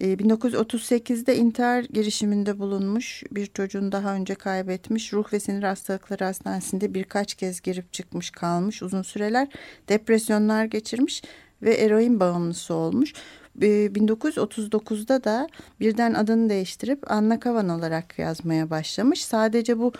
1938'de 0.00 1.32
ee, 1.32 1.36
intihar 1.36 1.84
girişiminde 1.84 2.58
bulunmuş 2.58 3.22
bir 3.30 3.46
çocuğunu 3.46 3.92
daha 3.92 4.14
önce 4.14 4.34
kaybetmiş 4.34 5.12
ruh 5.12 5.32
ve 5.32 5.40
sinir 5.40 5.62
hastalıkları 5.62 6.24
hastanesinde 6.24 6.94
birkaç 6.94 7.34
kez 7.34 7.60
girip 7.60 7.92
çıkmış 7.92 8.30
kalmış 8.30 8.82
uzun 8.82 9.02
süreler 9.02 9.48
depresyonlar 9.88 10.64
geçirmiş 10.64 11.22
ve 11.62 11.74
eroin 11.74 12.20
bağımlısı 12.20 12.74
olmuş. 12.74 13.12
1939'da 13.58 15.16
ee, 15.16 15.24
da 15.24 15.48
birden 15.80 16.14
adını 16.14 16.48
değiştirip 16.48 17.10
Anna 17.10 17.40
Kavan 17.40 17.68
olarak 17.68 18.18
yazmaya 18.18 18.70
başlamış. 18.70 19.24
Sadece 19.24 19.78
bu 19.78 19.92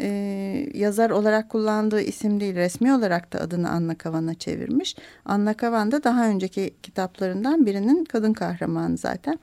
e, 0.00 0.70
yazar 0.74 1.10
olarak 1.10 1.48
kullandığı 1.48 2.00
isim 2.00 2.40
değil 2.40 2.54
resmi 2.54 2.94
olarak 2.94 3.32
da 3.32 3.40
adını 3.40 3.70
Anna 3.70 3.94
Kavan'a 3.94 4.34
çevirmiş. 4.34 4.96
Anna 5.24 5.54
Kavan 5.54 5.92
da 5.92 6.04
daha 6.04 6.28
önceki 6.28 6.74
kitaplarından 6.82 7.66
birinin 7.66 8.04
kadın 8.04 8.32
kahramanı 8.32 8.96
zaten. 8.96 9.38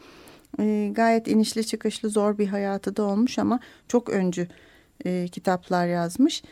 E, 0.59 0.91
gayet 0.95 1.27
inişli 1.27 1.65
çıkışlı 1.65 2.09
zor 2.09 2.37
bir 2.37 2.47
hayatı 2.47 2.95
da 2.95 3.03
olmuş 3.03 3.39
ama 3.39 3.59
çok 3.87 4.09
öncü 4.09 4.47
e, 5.05 5.27
kitaplar 5.27 5.87
yazmış. 5.87 6.43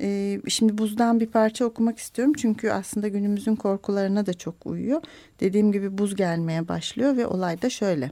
E, 0.00 0.40
şimdi 0.48 0.78
buzdan 0.78 1.20
bir 1.20 1.26
parça 1.26 1.64
okumak 1.64 1.98
istiyorum 1.98 2.34
çünkü 2.36 2.70
aslında 2.70 3.08
günümüzün 3.08 3.56
korkularına 3.56 4.26
da 4.26 4.34
çok 4.34 4.66
uyuyor. 4.66 5.02
Dediğim 5.40 5.72
gibi 5.72 5.98
buz 5.98 6.16
gelmeye 6.16 6.68
başlıyor 6.68 7.16
ve 7.16 7.26
olay 7.26 7.62
da 7.62 7.70
şöyle. 7.70 8.10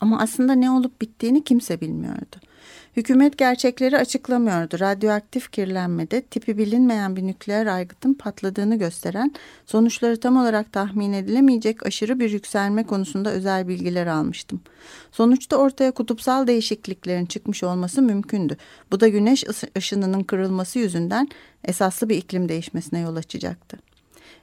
Ama 0.00 0.20
aslında 0.20 0.52
ne 0.52 0.70
olup 0.70 1.00
bittiğini 1.00 1.44
kimse 1.44 1.80
bilmiyordu. 1.80 2.36
Hükümet 2.96 3.38
gerçekleri 3.38 3.98
açıklamıyordu. 3.98 4.80
Radyoaktif 4.80 5.50
kirlenmede 5.52 6.22
tipi 6.22 6.58
bilinmeyen 6.58 7.16
bir 7.16 7.22
nükleer 7.26 7.66
aygıtın 7.66 8.14
patladığını 8.14 8.76
gösteren 8.78 9.34
sonuçları 9.66 10.20
tam 10.20 10.36
olarak 10.36 10.72
tahmin 10.72 11.12
edilemeyecek 11.12 11.86
aşırı 11.86 12.20
bir 12.20 12.30
yükselme 12.30 12.84
konusunda 12.84 13.30
özel 13.30 13.68
bilgiler 13.68 14.06
almıştım. 14.06 14.60
Sonuçta 15.12 15.56
ortaya 15.56 15.90
kutupsal 15.90 16.46
değişikliklerin 16.46 17.26
çıkmış 17.26 17.62
olması 17.64 18.02
mümkündü. 18.02 18.56
Bu 18.90 19.00
da 19.00 19.08
güneş 19.08 19.44
ışınının 19.76 20.22
kırılması 20.22 20.78
yüzünden 20.78 21.28
esaslı 21.64 22.08
bir 22.08 22.16
iklim 22.16 22.48
değişmesine 22.48 23.00
yol 23.00 23.16
açacaktı. 23.16 23.78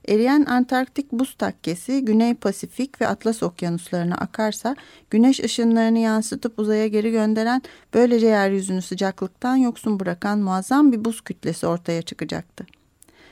Eriyen 0.08 0.46
Antarktik 0.46 1.12
buz 1.12 1.34
takkesi 1.34 2.06
Güney 2.06 2.34
Pasifik 2.34 3.02
ve 3.02 3.08
Atlas 3.08 3.44
okyanuslarına 3.44 4.16
akarsa 4.16 4.76
güneş 5.10 5.40
ışınlarını 5.40 6.00
yansıtıp 6.00 6.60
uzaya 6.60 6.88
geri 6.88 7.12
gönderen 7.12 7.62
böylece 7.94 8.28
yeryüzünü 8.28 8.82
sıcaklıktan 8.82 9.56
yoksun 9.56 10.00
bırakan 10.00 10.40
muazzam 10.40 10.92
bir 10.92 11.06
buz 11.06 11.22
kütlesi 11.22 11.68
ortaya 11.68 12.02
çıkacaktı. 12.02 12.66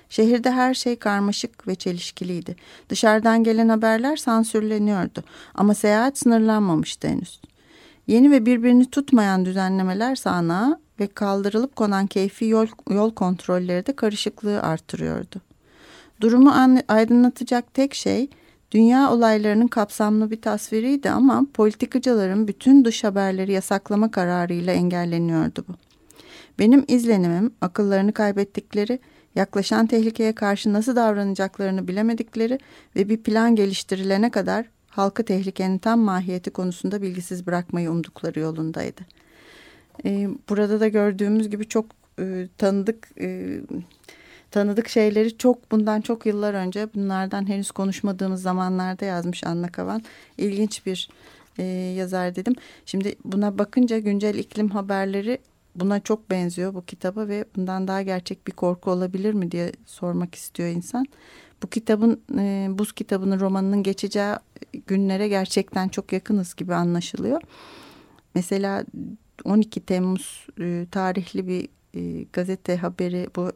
Şehirde 0.10 0.52
her 0.52 0.74
şey 0.74 0.96
karmaşık 0.96 1.68
ve 1.68 1.76
çelişkiliydi. 1.76 2.56
Dışarıdan 2.90 3.44
gelen 3.44 3.70
haberler 3.70 4.16
sansürleniyordu 4.16 5.24
ama 5.56 5.74
seyahat 5.74 6.18
sınırlanmamıştı 6.18 7.08
henüz. 7.08 7.42
Yeni 8.08 8.32
ve 8.32 8.46
birbirini 8.46 8.90
tutmayan 8.92 9.46
düzenlemeler 9.46 10.16
sahnağa 10.16 10.80
ve 11.00 11.08
kaldırılıp 11.08 11.76
konan 11.76 12.08
keyfi 12.08 12.46
yol, 12.46 12.68
yol 12.90 13.14
kontrolleri 13.14 13.86
de 13.86 13.96
karışıklığı 13.96 14.62
artırıyordu. 14.62 15.42
Durumu 16.22 16.54
aydınlatacak 16.88 17.74
tek 17.74 17.94
şey 17.94 18.30
dünya 18.72 19.12
olaylarının 19.12 19.68
kapsamlı 19.68 20.32
bir 20.32 20.42
tasviriydi 20.42 21.10
ama 21.10 21.46
politikacıların 21.54 22.48
bütün 22.48 22.86
dış 22.86 23.04
haberleri 23.04 23.52
yasaklama 23.52 24.12
kararıyla 24.12 24.74
engelleniyordu 24.74 25.66
bu. 25.68 25.74
Benim 26.60 26.86
izlenimim 26.88 27.52
akıllarını 27.62 28.14
kaybettikleri, 28.14 29.00
yaklaşan 29.36 29.88
tehlikeye 29.88 30.36
karşı 30.36 30.74
nasıl 30.74 30.96
davranacaklarını 30.96 31.88
bilemedikleri 31.88 32.60
ve 32.96 33.10
bir 33.10 33.18
plan 33.18 33.56
geliştirilene 33.56 34.32
kadar 34.32 34.66
halkı 34.88 35.26
tehlikenin 35.26 35.78
tam 35.78 36.00
mahiyeti 36.00 36.52
konusunda 36.52 37.02
bilgisiz 37.02 37.48
bırakmayı 37.48 37.92
umdukları 37.92 38.40
yolundaydı. 38.40 39.02
Ee, 40.06 40.30
burada 40.50 40.80
da 40.80 40.88
gördüğümüz 40.88 41.50
gibi 41.50 41.68
çok 41.68 41.86
e, 42.20 42.48
tanıdık 42.58 43.10
e, 43.20 43.60
tanıdık 44.52 44.90
şeyleri 44.90 45.38
çok 45.38 45.72
bundan 45.72 46.02
çok 46.02 46.26
yıllar 46.26 46.54
önce 46.54 46.88
bunlardan 46.96 47.50
henüz 47.50 47.72
konuşmadığımız 47.72 48.42
zamanlarda 48.42 49.06
yazmış 49.06 49.44
Anna 49.44 49.72
Kavan. 49.72 50.04
İlginç 50.38 50.86
bir 50.86 51.10
e, 51.58 51.64
yazar 51.98 52.36
dedim. 52.36 52.56
Şimdi 52.86 53.16
buna 53.26 53.58
bakınca 53.58 54.00
güncel 54.00 54.36
iklim 54.36 54.70
haberleri 54.70 55.40
buna 55.76 56.00
çok 56.00 56.30
benziyor 56.30 56.74
bu 56.74 56.86
kitaba 56.86 57.28
ve 57.28 57.46
bundan 57.56 57.88
daha 57.88 58.02
gerçek 58.02 58.48
bir 58.48 58.52
korku 58.52 58.92
olabilir 58.92 59.34
mi 59.34 59.52
diye 59.52 59.72
sormak 59.86 60.36
istiyor 60.36 60.70
insan. 60.70 61.06
Bu 61.64 61.68
kitabın 61.68 62.22
e, 62.38 62.68
buz 62.70 62.92
kitabının 62.94 63.40
romanının 63.40 63.84
geçeceği 63.84 64.36
günlere 64.88 65.28
gerçekten 65.28 65.88
çok 65.88 66.14
yakınız 66.14 66.56
gibi 66.56 66.76
anlaşılıyor. 66.76 67.42
Mesela 68.36 68.86
12 69.46 69.80
Temmuz 69.80 70.48
e, 70.60 70.86
tarihli 70.92 71.48
bir 71.48 71.70
e, 71.96 72.26
gazete 72.34 72.78
haberi 72.78 73.28
bu 73.36 73.52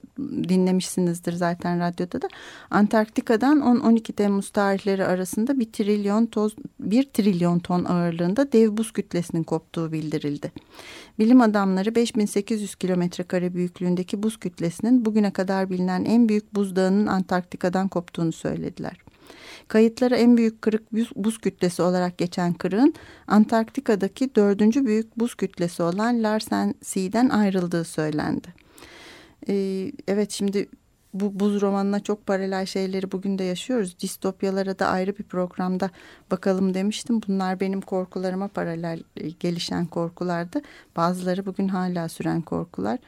dinlemişsinizdir 0.50 1.34
zaten 1.34 1.80
radyoda 1.80 2.22
da 2.22 2.28
Antarktika'dan 2.72 3.60
10-12 3.60 4.14
Temmuz 4.14 4.50
tarihleri 4.50 5.06
arasında 5.06 5.60
bir 5.60 5.72
trilyon 5.72 6.26
toz 6.26 6.56
bir 6.80 7.04
trilyon 7.04 7.60
ton 7.60 7.86
ağırlığında 7.86 8.52
dev 8.52 8.78
buz 8.78 8.92
kütlesinin 8.92 9.44
koptuğu 9.44 9.92
bildirildi. 9.92 10.52
Bilim 11.20 11.42
adamları 11.42 11.96
5800 11.96 12.76
kilometre 12.76 13.24
kare 13.24 13.54
büyüklüğündeki 13.54 14.24
buz 14.24 14.38
kütlesinin 14.38 15.06
bugüne 15.06 15.34
kadar 15.34 15.70
bilinen 15.70 16.06
en 16.06 16.30
büyük 16.30 16.56
buzdağının 16.56 17.08
Antarktika'dan 17.08 17.88
koptuğunu 17.88 18.32
söylediler. 18.32 19.05
Kayıtlara 19.68 20.16
en 20.16 20.38
büyük 20.38 20.62
kırık 20.62 20.94
buz, 21.16 21.38
kütlesi 21.38 21.82
olarak 21.82 22.18
geçen 22.18 22.54
kırığın 22.54 22.94
Antarktika'daki 23.28 24.36
dördüncü 24.36 24.86
büyük 24.86 25.20
buz 25.20 25.36
kütlesi 25.36 25.84
olan 25.84 26.24
Larsen 26.24 26.76
Sea'den 26.82 27.30
ayrıldığı 27.30 27.84
söylendi. 27.84 28.48
Ee, 29.50 29.92
evet 30.08 30.32
şimdi 30.32 30.70
bu 31.14 31.40
buz 31.40 31.62
romanına 31.62 32.00
çok 32.00 32.26
paralel 32.26 32.66
şeyleri 32.66 33.12
bugün 33.12 33.38
de 33.38 33.44
yaşıyoruz. 33.44 34.00
Distopyalara 34.00 34.80
da 34.80 34.88
ayrı 34.88 35.18
bir 35.18 35.24
programda 35.24 35.90
bakalım 36.32 36.74
demiştim. 36.74 37.22
Bunlar 37.28 37.60
benim 37.60 37.82
korkularıma 37.82 38.48
paralel 38.48 39.04
e, 39.18 39.30
gelişen 39.30 39.86
korkulardı. 39.86 40.62
Bazıları 40.96 41.46
bugün 41.46 41.68
hala 41.68 42.10
süren 42.10 42.42
korkular. 42.42 43.00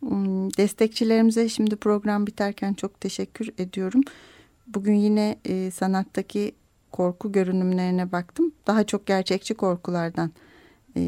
Hmm, 0.00 0.50
destekçilerimize 0.50 1.48
şimdi 1.48 1.76
program 1.76 2.26
biterken 2.26 2.74
çok 2.74 3.00
teşekkür 3.00 3.50
ediyorum. 3.58 4.02
Bugün 4.74 4.94
yine 4.94 5.38
e, 5.44 5.70
sanattaki 5.70 6.52
korku 6.92 7.32
görünümlerine 7.32 8.12
baktım. 8.12 8.52
Daha 8.66 8.84
çok 8.84 9.06
gerçekçi 9.06 9.54
korkulardan 9.54 10.32
e, 10.96 11.00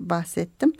bahsettim. 0.00 0.72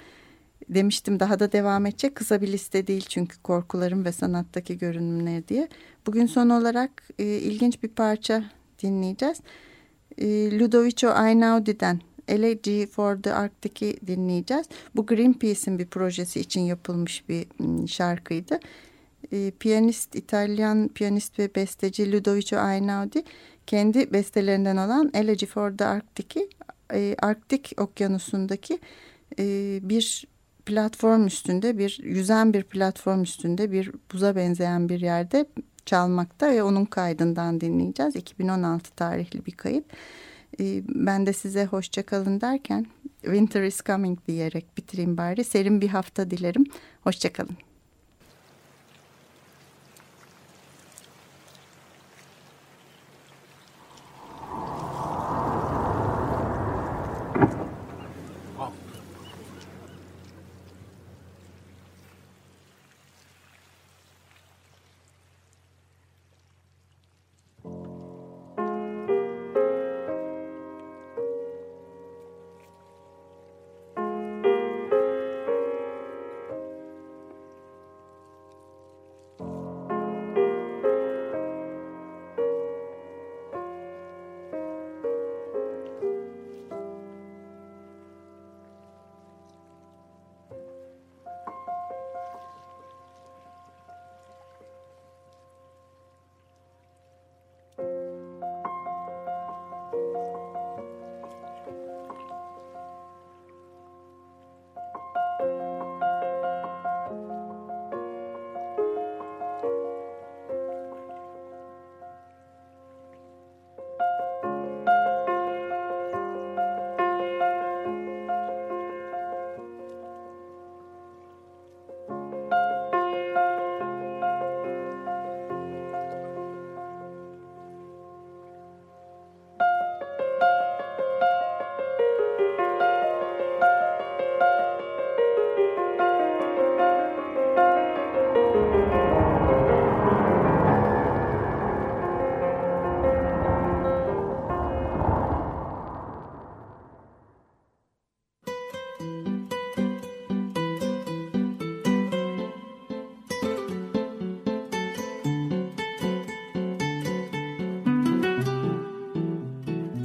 Demiştim 0.69 1.21
daha 1.21 1.41
da 1.41 1.53
devam 1.53 1.87
edecek. 1.87 2.15
Kısa 2.15 2.43
bir 2.43 2.53
liste 2.53 2.87
değil 2.87 3.07
çünkü 3.09 3.43
korkularım 3.43 4.05
ve 4.05 4.13
sanattaki 4.13 4.79
görünümleri 4.79 5.49
diye. 5.49 5.69
Bugün 6.07 6.27
son 6.27 6.51
olarak 6.51 6.91
e, 7.19 7.25
ilginç 7.25 7.83
bir 7.83 7.89
parça 7.89 8.45
dinleyeceğiz. 8.83 9.41
E, 10.19 10.59
Ludovico 10.59 11.27
Einaudi'den 11.27 12.01
Elegy 12.29 12.87
for 12.87 13.23
the 13.23 13.35
Arctic'i 13.35 14.07
dinleyeceğiz. 14.07 14.67
Bu 14.97 15.07
Greenpeace'in 15.07 15.79
bir 15.79 15.87
projesi 15.87 16.41
için 16.41 16.61
yapılmış 16.61 17.29
bir 17.29 17.47
şarkıydı 17.87 18.61
e, 19.35 19.51
piyanist, 19.51 20.15
İtalyan 20.15 20.89
piyanist 20.89 21.39
ve 21.39 21.55
besteci 21.55 22.13
Ludovico 22.13 22.57
Einaudi 22.57 23.25
kendi 23.67 24.13
bestelerinden 24.13 24.77
olan 24.77 25.11
Elegy 25.15 25.47
for 25.47 25.79
the 25.79 25.85
Arctic'i 25.85 26.49
e, 26.93 27.17
Arktik 27.23 27.73
okyanusundaki 27.77 28.79
e, 29.39 29.79
bir 29.83 30.27
platform 30.67 31.27
üstünde 31.27 31.79
bir 31.79 32.01
yüzen 32.03 32.55
bir 32.55 32.63
platform 32.63 33.23
üstünde 33.23 33.73
bir 33.73 33.93
buza 34.13 34.37
benzeyen 34.37 34.89
bir 34.89 35.01
yerde 35.01 35.47
çalmakta 35.87 36.51
ve 36.51 36.63
onun 36.63 36.85
kaydından 36.85 37.61
dinleyeceğiz. 37.61 38.17
2016 38.17 38.91
tarihli 38.91 39.47
bir 39.47 39.53
kayıt. 39.53 39.85
E, 40.61 40.83
ben 40.89 41.27
de 41.27 41.33
size 41.33 41.65
hoşça 41.65 42.03
kalın 42.03 42.41
derken 42.41 42.87
Winter 43.23 43.63
is 43.63 43.81
coming 43.85 44.19
diyerek 44.29 44.77
bitireyim 44.77 45.17
bari. 45.17 45.45
Serin 45.45 45.81
bir 45.81 45.89
hafta 45.89 46.31
dilerim. 46.31 46.65
Hoşça 47.03 47.33
kalın. 47.33 47.57